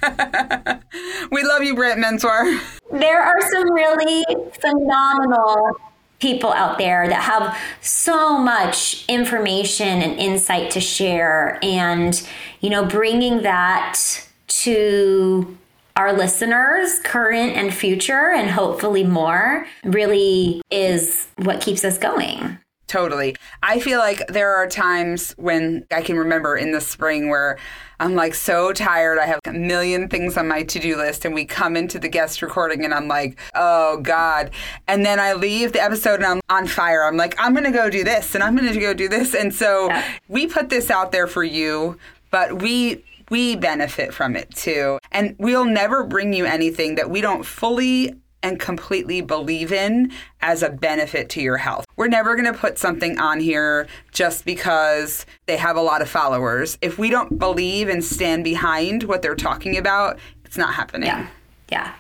we 1.31 1.43
love 1.43 1.63
you, 1.63 1.75
Brent 1.75 2.03
Menswar. 2.03 2.61
There 2.93 3.23
are 3.23 3.41
some 3.53 3.73
really 3.73 4.25
phenomenal 4.61 5.77
people 6.19 6.53
out 6.53 6.79
there 6.79 7.09
that 7.09 7.23
have 7.23 7.57
so 7.81 8.39
much 8.39 9.05
information 9.09 10.03
and 10.03 10.19
insight 10.19 10.71
to 10.71 10.81
share 10.81 11.59
and 11.63 12.27
you 12.61 12.71
know 12.71 12.87
bringing 12.87 13.43
that 13.43 14.01
to 14.49 15.59
our 15.97 16.13
listeners, 16.13 16.99
current 17.01 17.57
and 17.57 17.73
future, 17.73 18.33
and 18.33 18.51
hopefully 18.51 19.05
more, 19.05 19.67
really 19.85 20.63
is 20.71 21.29
what 21.37 21.61
keeps 21.61 21.85
us 21.85 21.99
going. 21.99 22.59
Totally. 22.87 23.35
I 23.65 23.81
feel 23.81 23.99
like 23.99 24.25
there 24.29 24.55
are 24.55 24.69
times 24.69 25.33
when 25.33 25.85
I 25.91 26.03
can 26.03 26.17
remember 26.17 26.57
in 26.57 26.71
the 26.71 26.81
spring 26.81 27.29
where 27.29 27.59
I'm 27.99 28.15
like 28.15 28.35
so 28.35 28.73
tired. 28.73 29.19
I 29.19 29.27
have 29.27 29.41
a 29.45 29.53
million 29.53 30.09
things 30.09 30.37
on 30.37 30.47
my 30.47 30.63
to 30.63 30.79
do 30.79 30.97
list, 30.97 31.25
and 31.25 31.35
we 31.35 31.47
come 31.47 31.77
into 31.77 31.99
the 31.99 32.09
guest 32.09 32.43
recording, 32.43 32.85
and 32.85 32.95
I'm 32.95 33.09
like, 33.09 33.39
oh 33.55 33.99
God. 34.03 34.51
And 34.87 35.05
then 35.05 35.19
I 35.19 35.33
leave 35.33 35.73
the 35.73 35.83
episode 35.83 36.17
and 36.17 36.27
I'm 36.27 36.41
on 36.49 36.69
fire. 36.69 37.03
I'm 37.03 37.17
like, 37.17 37.35
I'm 37.39 37.55
going 37.55 37.65
to 37.65 37.73
go 37.73 37.91
do 37.91 38.05
this, 38.05 38.35
and 38.37 38.45
I'm 38.45 38.55
going 38.55 38.73
to 38.73 38.79
go 38.79 38.95
do 38.95 39.09
this. 39.09 39.35
And 39.35 39.53
so 39.53 39.89
yeah. 39.89 40.05
we 40.29 40.47
put 40.47 40.69
this 40.69 40.89
out 40.89 41.11
there 41.11 41.27
for 41.27 41.43
you, 41.43 41.99
but 42.31 42.63
we 42.63 43.03
we 43.31 43.57
benefit 43.57 44.15
from 44.15 44.37
it 44.37 44.55
too. 44.55 44.99
And 45.13 45.37
we'll 45.39 45.65
never 45.65 46.05
bring 46.05 46.33
you 46.33 46.45
anything 46.45 46.95
that 46.97 47.11
we 47.11 47.21
don't 47.21 47.45
fully 47.45 48.15
and 48.43 48.61
completely 48.61 49.21
believe 49.21 49.73
in 49.73 50.13
as 50.41 50.63
a 50.63 50.71
benefit 50.71 51.29
to 51.31 51.41
your 51.41 51.57
health. 51.57 51.85
We're 51.97 52.09
never 52.09 52.37
going 52.37 52.53
to 52.53 52.59
put 52.59 52.79
something 52.79 53.19
on 53.19 53.41
here 53.41 53.89
just 54.13 54.45
because 54.45 55.27
they 55.47 55.57
have 55.57 55.77
a 55.77 55.81
lot 55.81 56.03
of 56.03 56.09
followers. 56.09 56.79
If 56.81 56.99
we 56.99 57.11
don't 57.11 57.39
believe 57.39 57.89
and 57.89 58.05
stand 58.05 58.45
behind 58.45 59.05
what 59.05 59.23
they're 59.23 59.35
talking 59.35 59.77
about, 59.77 60.19
it's 60.45 60.57
not 60.57 60.75
happening. 60.75 61.09
Yeah. 61.09 61.29
Yeah. 61.71 61.95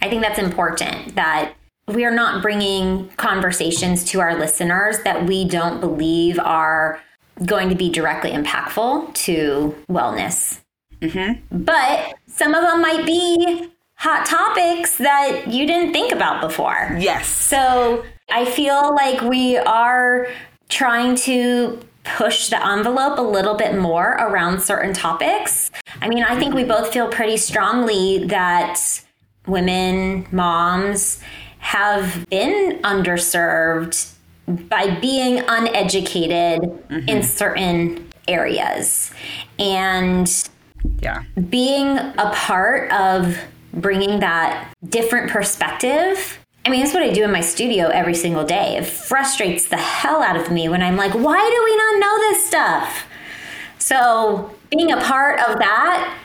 I 0.00 0.08
think 0.08 0.22
that's 0.22 0.38
important 0.38 1.14
that 1.16 1.54
we 1.86 2.04
are 2.04 2.14
not 2.14 2.40
bringing 2.40 3.10
conversations 3.16 4.04
to 4.04 4.20
our 4.20 4.38
listeners 4.38 5.00
that 5.00 5.26
we 5.26 5.46
don't 5.46 5.80
believe 5.80 6.38
are 6.38 7.00
going 7.44 7.68
to 7.68 7.74
be 7.74 7.90
directly 7.90 8.30
impactful 8.30 9.14
to 9.14 9.74
wellness. 9.88 10.60
Mm-hmm. 11.00 11.64
But 11.64 12.14
some 12.26 12.54
of 12.54 12.62
them 12.62 12.80
might 12.80 13.04
be 13.04 13.70
hot 13.96 14.26
topics 14.26 14.98
that 14.98 15.48
you 15.48 15.66
didn't 15.66 15.92
think 15.92 16.12
about 16.12 16.40
before. 16.40 16.96
Yes. 16.98 17.26
So 17.26 18.04
I 18.30 18.44
feel 18.44 18.94
like 18.94 19.22
we 19.22 19.56
are 19.56 20.28
trying 20.68 21.16
to 21.16 21.80
push 22.04 22.48
the 22.48 22.66
envelope 22.66 23.18
a 23.18 23.22
little 23.22 23.54
bit 23.54 23.76
more 23.76 24.12
around 24.12 24.60
certain 24.60 24.92
topics. 24.92 25.70
I 26.02 26.08
mean, 26.08 26.22
I 26.22 26.38
think 26.38 26.54
we 26.54 26.64
both 26.64 26.92
feel 26.92 27.08
pretty 27.08 27.38
strongly 27.38 28.24
that 28.26 28.78
women, 29.46 30.26
moms, 30.30 31.20
have 31.58 32.26
been 32.28 32.78
underserved 32.82 34.13
by 34.46 34.98
being 35.00 35.42
uneducated 35.48 36.60
mm-hmm. 36.60 37.08
in 37.08 37.22
certain 37.22 38.08
areas. 38.28 39.10
And 39.58 40.30
yeah. 41.00 41.24
being 41.48 41.98
a 41.98 42.30
part 42.34 42.90
of 42.92 43.38
bringing 43.72 44.20
that 44.20 44.72
different 44.88 45.30
perspective. 45.30 46.38
I 46.64 46.70
mean, 46.70 46.80
that's 46.80 46.94
what 46.94 47.02
I 47.02 47.12
do 47.12 47.24
in 47.24 47.32
my 47.32 47.40
studio 47.40 47.88
every 47.88 48.14
single 48.14 48.44
day. 48.44 48.76
It 48.76 48.86
frustrates 48.86 49.68
the 49.68 49.76
hell 49.76 50.22
out 50.22 50.36
of 50.36 50.50
me 50.50 50.68
when 50.68 50.82
I'm 50.82 50.96
like, 50.96 51.12
why 51.12 51.38
do 51.38 51.64
we 51.64 51.76
not 51.76 52.00
know 52.00 52.18
this 52.18 52.46
stuff? 52.46 53.06
So, 53.78 54.54
being 54.70 54.92
a 54.92 54.96
part 54.98 55.40
of 55.40 55.58
that 55.58 56.18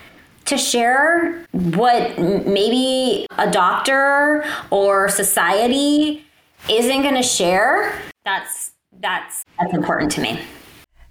to 0.45 0.58
share 0.58 1.45
what 1.51 2.17
maybe 2.17 3.27
a 3.38 3.51
doctor 3.51 4.45
or 4.71 5.10
society 5.10 6.25
isn't 6.67 7.01
going 7.01 7.15
to 7.15 7.23
share, 7.23 7.93
that's 8.25 8.71
that's 8.99 9.45
that's 9.59 9.73
important 9.73 10.11
to 10.13 10.21
me. 10.21 10.41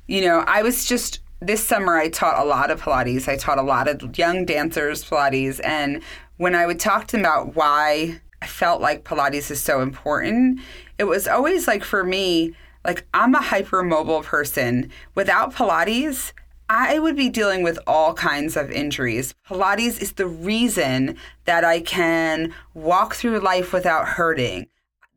You 0.06 0.22
know, 0.22 0.44
I 0.46 0.62
was 0.62 0.84
just 0.84 1.20
this 1.40 1.66
summer 1.66 1.96
I 1.96 2.08
taught 2.08 2.38
a 2.38 2.44
lot 2.44 2.70
of 2.70 2.82
Pilates. 2.82 3.28
I 3.28 3.36
taught 3.36 3.58
a 3.58 3.62
lot 3.62 3.88
of 3.88 4.18
young 4.18 4.44
dancers 4.44 5.04
Pilates 5.04 5.60
and 5.64 6.02
when 6.36 6.54
I 6.54 6.66
would 6.66 6.80
talk 6.80 7.06
to 7.08 7.16
them 7.16 7.20
about 7.20 7.54
why 7.56 8.20
I 8.40 8.46
felt 8.46 8.80
like 8.80 9.04
Pilates 9.04 9.50
is 9.50 9.60
so 9.60 9.80
important, 9.80 10.60
it 10.98 11.04
was 11.04 11.26
always 11.26 11.66
like 11.66 11.84
for 11.84 12.04
me, 12.04 12.54
like 12.84 13.06
I'm 13.12 13.34
a 13.34 13.40
hypermobile 13.40 14.24
person. 14.24 14.90
Without 15.14 15.52
Pilates, 15.52 16.32
I 16.68 16.98
would 16.98 17.16
be 17.16 17.28
dealing 17.28 17.62
with 17.62 17.78
all 17.86 18.14
kinds 18.14 18.56
of 18.56 18.70
injuries. 18.70 19.34
Pilates 19.48 20.00
is 20.00 20.12
the 20.12 20.26
reason 20.26 21.16
that 21.44 21.64
I 21.64 21.80
can 21.80 22.54
walk 22.74 23.14
through 23.14 23.40
life 23.40 23.72
without 23.72 24.06
hurting, 24.06 24.68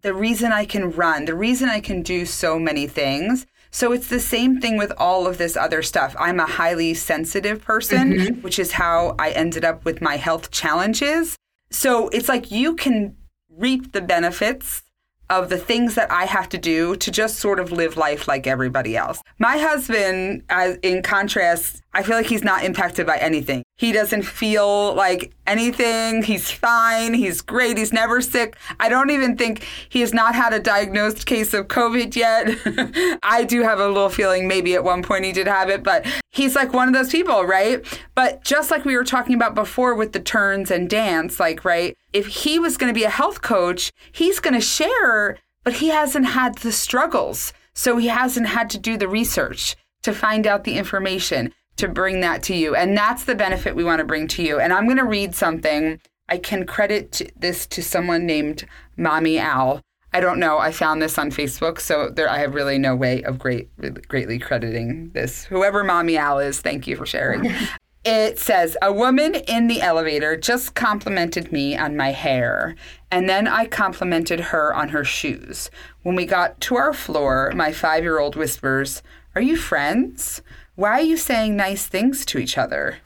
the 0.01 0.13
reason 0.13 0.51
I 0.51 0.65
can 0.65 0.91
run, 0.91 1.25
the 1.25 1.35
reason 1.35 1.69
I 1.69 1.79
can 1.79 2.01
do 2.01 2.25
so 2.25 2.59
many 2.59 2.87
things. 2.87 3.45
So 3.69 3.93
it's 3.93 4.07
the 4.07 4.19
same 4.19 4.59
thing 4.59 4.77
with 4.77 4.91
all 4.97 5.27
of 5.27 5.37
this 5.37 5.55
other 5.55 5.81
stuff. 5.81 6.15
I'm 6.19 6.39
a 6.39 6.45
highly 6.45 6.93
sensitive 6.93 7.63
person, 7.63 8.13
mm-hmm. 8.13 8.41
which 8.41 8.59
is 8.59 8.73
how 8.73 9.15
I 9.17 9.31
ended 9.31 9.63
up 9.63 9.85
with 9.85 10.01
my 10.01 10.17
health 10.17 10.51
challenges. 10.51 11.37
So 11.69 12.09
it's 12.09 12.27
like 12.27 12.51
you 12.51 12.75
can 12.75 13.15
reap 13.49 13.93
the 13.93 14.01
benefits 14.01 14.83
of 15.31 15.47
the 15.47 15.57
things 15.57 15.95
that 15.95 16.11
I 16.11 16.25
have 16.25 16.49
to 16.49 16.57
do 16.57 16.97
to 16.97 17.09
just 17.09 17.37
sort 17.37 17.59
of 17.59 17.71
live 17.71 17.95
life 17.95 18.27
like 18.27 18.45
everybody 18.45 18.97
else. 18.97 19.21
My 19.39 19.57
husband, 19.57 20.43
as 20.49 20.77
in 20.83 21.01
contrast, 21.01 21.81
I 21.93 22.03
feel 22.03 22.17
like 22.17 22.25
he's 22.25 22.43
not 22.43 22.65
impacted 22.65 23.07
by 23.07 23.17
anything. 23.17 23.63
He 23.77 23.93
doesn't 23.93 24.23
feel 24.23 24.93
like 24.93 25.33
anything. 25.47 26.21
He's 26.23 26.51
fine. 26.51 27.13
He's 27.13 27.41
great. 27.41 27.77
He's 27.77 27.91
never 27.93 28.21
sick. 28.21 28.57
I 28.79 28.89
don't 28.89 29.09
even 29.09 29.37
think 29.37 29.65
he 29.89 30.01
has 30.01 30.13
not 30.13 30.35
had 30.35 30.53
a 30.53 30.59
diagnosed 30.59 31.25
case 31.25 31.53
of 31.53 31.67
COVID 31.67 32.15
yet. 32.15 33.19
I 33.23 33.45
do 33.45 33.63
have 33.63 33.79
a 33.79 33.87
little 33.87 34.09
feeling 34.09 34.47
maybe 34.47 34.75
at 34.75 34.83
one 34.83 35.01
point 35.01 35.25
he 35.25 35.31
did 35.31 35.47
have 35.47 35.69
it, 35.69 35.81
but 35.81 36.05
he's 36.31 36.55
like 36.55 36.73
one 36.73 36.87
of 36.87 36.93
those 36.93 37.09
people, 37.11 37.43
right? 37.45 37.83
But 38.15 38.43
just 38.43 38.69
like 38.69 38.85
we 38.85 38.95
were 38.95 39.05
talking 39.05 39.35
about 39.35 39.55
before 39.55 39.95
with 39.95 40.11
the 40.11 40.19
turns 40.19 40.71
and 40.71 40.89
dance, 40.89 41.39
like, 41.39 41.65
right? 41.65 41.95
If 42.13 42.28
he 42.28 42.60
was 42.60 42.78
going 42.78 42.93
to 42.93 43.00
be 43.00 43.06
a 43.06 43.10
health 43.10 43.41
coach, 43.41 43.91
he's 44.12 44.39
going 44.39 44.54
to 44.54 44.62
share, 44.62 45.38
but 45.63 45.74
he 45.74 45.89
hasn't 45.89 46.28
had 46.28 46.58
the 46.60 46.71
struggles. 46.71 47.54
So 47.74 47.97
he 47.97 48.08
hasn't 48.08 48.47
had 48.47 48.69
to 48.71 48.78
do 48.78 48.97
the 48.97 49.08
research 49.08 49.76
to 50.04 50.13
find 50.13 50.45
out 50.45 50.63
the 50.63 50.78
information 50.78 51.54
to 51.78 51.88
bring 51.88 52.19
that 52.21 52.43
to 52.43 52.56
you. 52.56 52.76
And 52.76 52.97
that's 52.97 53.24
the 53.24 53.36
benefit 53.36 53.76
we 53.76 53.84
want 53.84 54.00
to 54.00 54.06
bring 54.06 54.28
to 54.30 54.43
you. 54.43 54.60
And 54.60 54.74
I'm 54.74 54.86
going 54.86 54.97
to 54.97 55.06
read 55.06 55.36
something. 55.36 56.00
I 56.28 56.38
can 56.38 56.65
credit 56.65 57.32
this 57.36 57.65
to 57.67 57.82
someone 57.82 58.26
named 58.26 58.65
Mommy 58.97 59.39
Owl. 59.39 59.82
I 60.13 60.19
don't 60.19 60.39
know. 60.39 60.58
I 60.58 60.71
found 60.71 61.02
this 61.02 61.17
on 61.17 61.32
Facebook, 61.32 61.80
so 61.80 62.10
there 62.10 62.30
I 62.30 62.39
have 62.39 62.54
really 62.54 62.78
no 62.78 62.95
way 62.95 63.24
of 63.24 63.39
great 63.39 63.69
greatly 64.10 64.39
crediting 64.39 65.12
this. 65.13 65.45
Whoever 65.45 65.86
Mommy 65.86 66.17
Owl 66.17 66.39
is, 66.39 66.60
thank 66.60 66.86
you 66.86 66.97
for 66.97 67.06
sharing. 67.06 67.50
it 68.03 68.39
says 68.39 68.75
a 68.81 68.91
woman 68.91 69.35
in 69.35 69.67
the 69.67 69.81
elevator 69.81 70.35
just 70.35 70.73
complimented 70.73 71.51
me 71.51 71.77
on 71.77 71.95
my 71.95 72.11
hair, 72.11 72.75
and 73.11 73.29
then 73.29 73.47
I 73.47 73.65
complimented 73.65 74.39
her 74.39 74.73
on 74.73 74.89
her 74.89 75.03
shoes. 75.03 75.69
When 76.01 76.15
we 76.15 76.25
got 76.25 76.59
to 76.61 76.77
our 76.77 76.93
floor, 76.93 77.51
my 77.55 77.71
five 77.71 78.03
year 78.03 78.19
old 78.19 78.35
whispers, 78.35 79.03
Are 79.35 79.41
you 79.41 79.55
friends? 79.55 80.41
Why 80.75 80.91
are 80.91 81.01
you 81.01 81.15
saying 81.17 81.55
nice 81.55 81.85
things 81.85 82.25
to 82.25 82.39
each 82.39 82.57
other? 82.57 82.97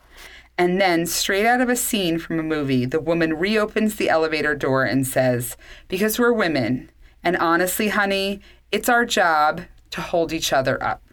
And 0.57 0.79
then, 0.79 1.05
straight 1.05 1.45
out 1.45 1.59
of 1.59 1.67
a 1.67 1.75
scene 1.75 2.17
from 2.17 2.39
a 2.39 2.43
movie, 2.43 2.85
the 2.85 3.01
woman 3.01 3.33
reopens 3.33 3.95
the 3.95 4.09
elevator 4.09 4.55
door 4.55 4.85
and 4.85 5.05
says, 5.05 5.57
Because 5.89 6.17
we're 6.17 6.31
women. 6.31 6.89
And 7.21 7.35
honestly, 7.35 7.89
honey, 7.89 8.39
it's 8.71 8.87
our 8.87 9.03
job 9.03 9.63
to 9.91 9.99
hold 9.99 10.31
each 10.31 10.53
other 10.53 10.81
up. 10.81 11.03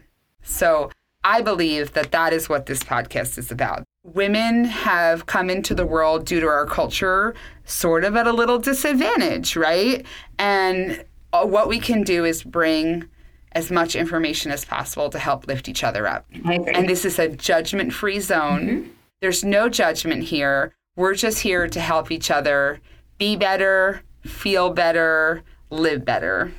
So 0.41 0.89
I 1.23 1.41
believe 1.41 1.93
that 1.93 2.11
that 2.11 2.33
is 2.33 2.49
what 2.49 2.65
this 2.65 2.83
podcast 2.83 3.37
is 3.37 3.51
about. 3.51 3.83
Women 4.03 4.65
have 4.65 5.25
come 5.25 5.49
into 5.49 5.73
the 5.73 5.85
world 5.85 6.25
due 6.25 6.41
to 6.41 6.47
our 6.47 6.65
culture 6.65 7.33
sort 7.63 8.03
of 8.03 8.15
at 8.15 8.27
a 8.27 8.33
little 8.33 8.59
disadvantage, 8.59 9.55
right? 9.55 10.05
And 10.37 11.05
uh, 11.31 11.45
what 11.45 11.69
we 11.69 11.79
can 11.79 12.03
do 12.03 12.25
is 12.25 12.43
bring 12.43 13.05
as 13.53 13.71
much 13.71 13.95
information 13.95 14.51
as 14.51 14.65
possible 14.65 15.09
to 15.09 15.19
help 15.19 15.47
lift 15.47 15.69
each 15.69 15.83
other 15.83 16.07
up. 16.07 16.25
And 16.43 16.89
this 16.89 17.05
is 17.05 17.19
a 17.19 17.29
judgment 17.29 17.93
free 17.93 18.19
zone. 18.19 18.67
Mm-hmm. 18.67 18.89
There's 19.21 19.43
no 19.43 19.69
judgment 19.69 20.23
here. 20.23 20.73
We're 20.95 21.15
just 21.15 21.39
here 21.39 21.67
to 21.67 21.79
help 21.79 22.11
each 22.11 22.29
other 22.29 22.81
be 23.17 23.35
better, 23.35 24.01
feel 24.21 24.71
better, 24.71 25.43
live 25.69 26.03
better. 26.03 26.51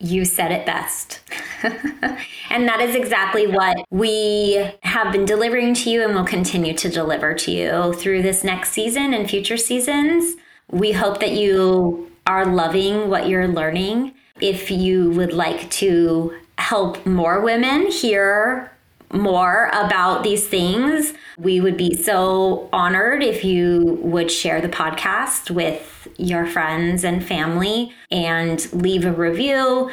You 0.00 0.24
said 0.24 0.52
it 0.52 0.66
best. 0.66 1.20
and 2.50 2.68
that 2.68 2.80
is 2.80 2.94
exactly 2.94 3.46
what 3.46 3.76
we 3.90 4.70
have 4.82 5.12
been 5.12 5.24
delivering 5.24 5.74
to 5.74 5.90
you 5.90 6.04
and 6.04 6.14
will 6.14 6.24
continue 6.24 6.74
to 6.74 6.88
deliver 6.88 7.34
to 7.34 7.50
you 7.50 7.92
through 7.94 8.22
this 8.22 8.44
next 8.44 8.70
season 8.70 9.12
and 9.12 9.28
future 9.28 9.56
seasons. 9.56 10.36
We 10.70 10.92
hope 10.92 11.20
that 11.20 11.32
you 11.32 12.10
are 12.26 12.46
loving 12.46 13.08
what 13.08 13.28
you're 13.28 13.48
learning 13.48 14.14
if 14.40 14.70
you 14.70 15.10
would 15.10 15.32
like 15.32 15.70
to 15.70 16.32
help 16.58 17.04
more 17.06 17.40
women 17.40 17.90
hear 17.90 18.70
more 19.12 19.70
about 19.72 20.22
these 20.22 20.46
things, 20.46 21.14
we 21.38 21.60
would 21.60 21.76
be 21.76 21.94
so 21.94 22.68
honored 22.72 23.22
if 23.22 23.44
you 23.44 23.98
would 24.02 24.30
share 24.30 24.60
the 24.60 24.68
podcast 24.68 25.50
with 25.50 26.08
your 26.18 26.46
friends 26.46 27.04
and 27.04 27.24
family 27.24 27.92
and 28.10 28.70
leave 28.72 29.04
a 29.04 29.12
review 29.12 29.90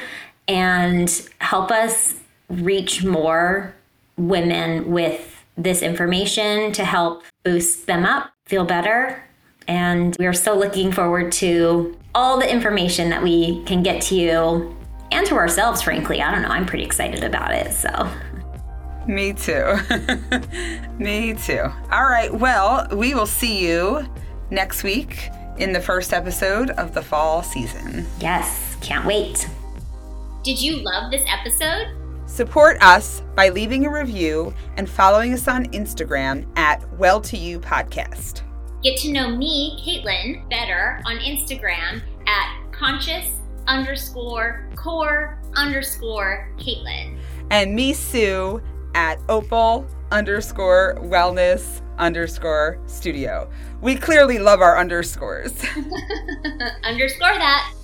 and 0.47 1.29
help 1.39 1.71
us 1.71 2.15
reach 2.49 3.03
more 3.03 3.73
women 4.17 4.91
with 4.91 5.43
this 5.57 5.81
information 5.81 6.71
to 6.73 6.83
help 6.83 7.23
boost 7.43 7.87
them 7.87 8.05
up, 8.05 8.31
feel 8.45 8.65
better. 8.65 9.23
And 9.67 10.15
we're 10.19 10.33
so 10.33 10.55
looking 10.55 10.91
forward 10.91 11.31
to 11.33 11.97
all 12.13 12.39
the 12.39 12.49
information 12.49 13.09
that 13.09 13.23
we 13.23 13.63
can 13.63 13.81
get 13.81 14.01
to 14.03 14.15
you 14.15 14.75
and 15.11 15.25
to 15.27 15.35
ourselves, 15.35 15.81
frankly. 15.81 16.21
I 16.21 16.31
don't 16.31 16.41
know. 16.41 16.49
I'm 16.49 16.65
pretty 16.65 16.83
excited 16.83 17.23
about 17.23 17.53
it. 17.53 17.71
So. 17.73 18.09
Me 19.07 19.33
too. 19.33 19.75
Me 20.99 21.33
too. 21.35 21.63
All 21.91 22.05
right. 22.05 22.33
Well, 22.33 22.87
we 22.91 23.13
will 23.13 23.25
see 23.25 23.65
you 23.65 24.05
next 24.51 24.83
week 24.83 25.29
in 25.57 25.73
the 25.73 25.81
first 25.81 26.13
episode 26.13 26.71
of 26.71 26.93
the 26.93 27.01
fall 27.01 27.41
season. 27.43 28.05
Yes. 28.19 28.77
Can't 28.81 29.05
wait. 29.05 29.47
Did 30.45 30.61
you 30.61 30.75
love 30.83 31.09
this 31.09 31.23
episode? 31.27 31.87
Support 32.27 32.77
us 32.79 33.23
by 33.33 33.49
leaving 33.49 33.87
a 33.87 33.91
review 33.91 34.53
and 34.77 34.87
following 34.87 35.33
us 35.33 35.47
on 35.47 35.65
Instagram 35.71 36.45
at 36.55 36.87
Well 36.99 37.19
To 37.21 37.35
You 37.35 37.59
Podcast. 37.59 38.43
Get 38.83 38.95
to 38.99 39.11
know 39.11 39.35
me, 39.35 39.75
Caitlin, 39.83 40.47
better 40.47 41.01
on 41.07 41.17
Instagram 41.17 41.99
at 42.27 42.71
conscious 42.71 43.39
underscore 43.65 44.69
core 44.75 45.41
underscore 45.55 46.53
Caitlin. 46.59 47.17
And 47.49 47.73
me, 47.73 47.93
Sue, 47.93 48.61
at 48.93 49.19
opal 49.29 49.87
underscore 50.11 50.99
wellness 51.01 51.81
underscore 51.97 52.77
studio. 52.85 53.49
We 53.81 53.95
clearly 53.95 54.37
love 54.37 54.61
our 54.61 54.77
underscores. 54.77 55.53
underscore 56.83 57.33
that. 57.33 57.74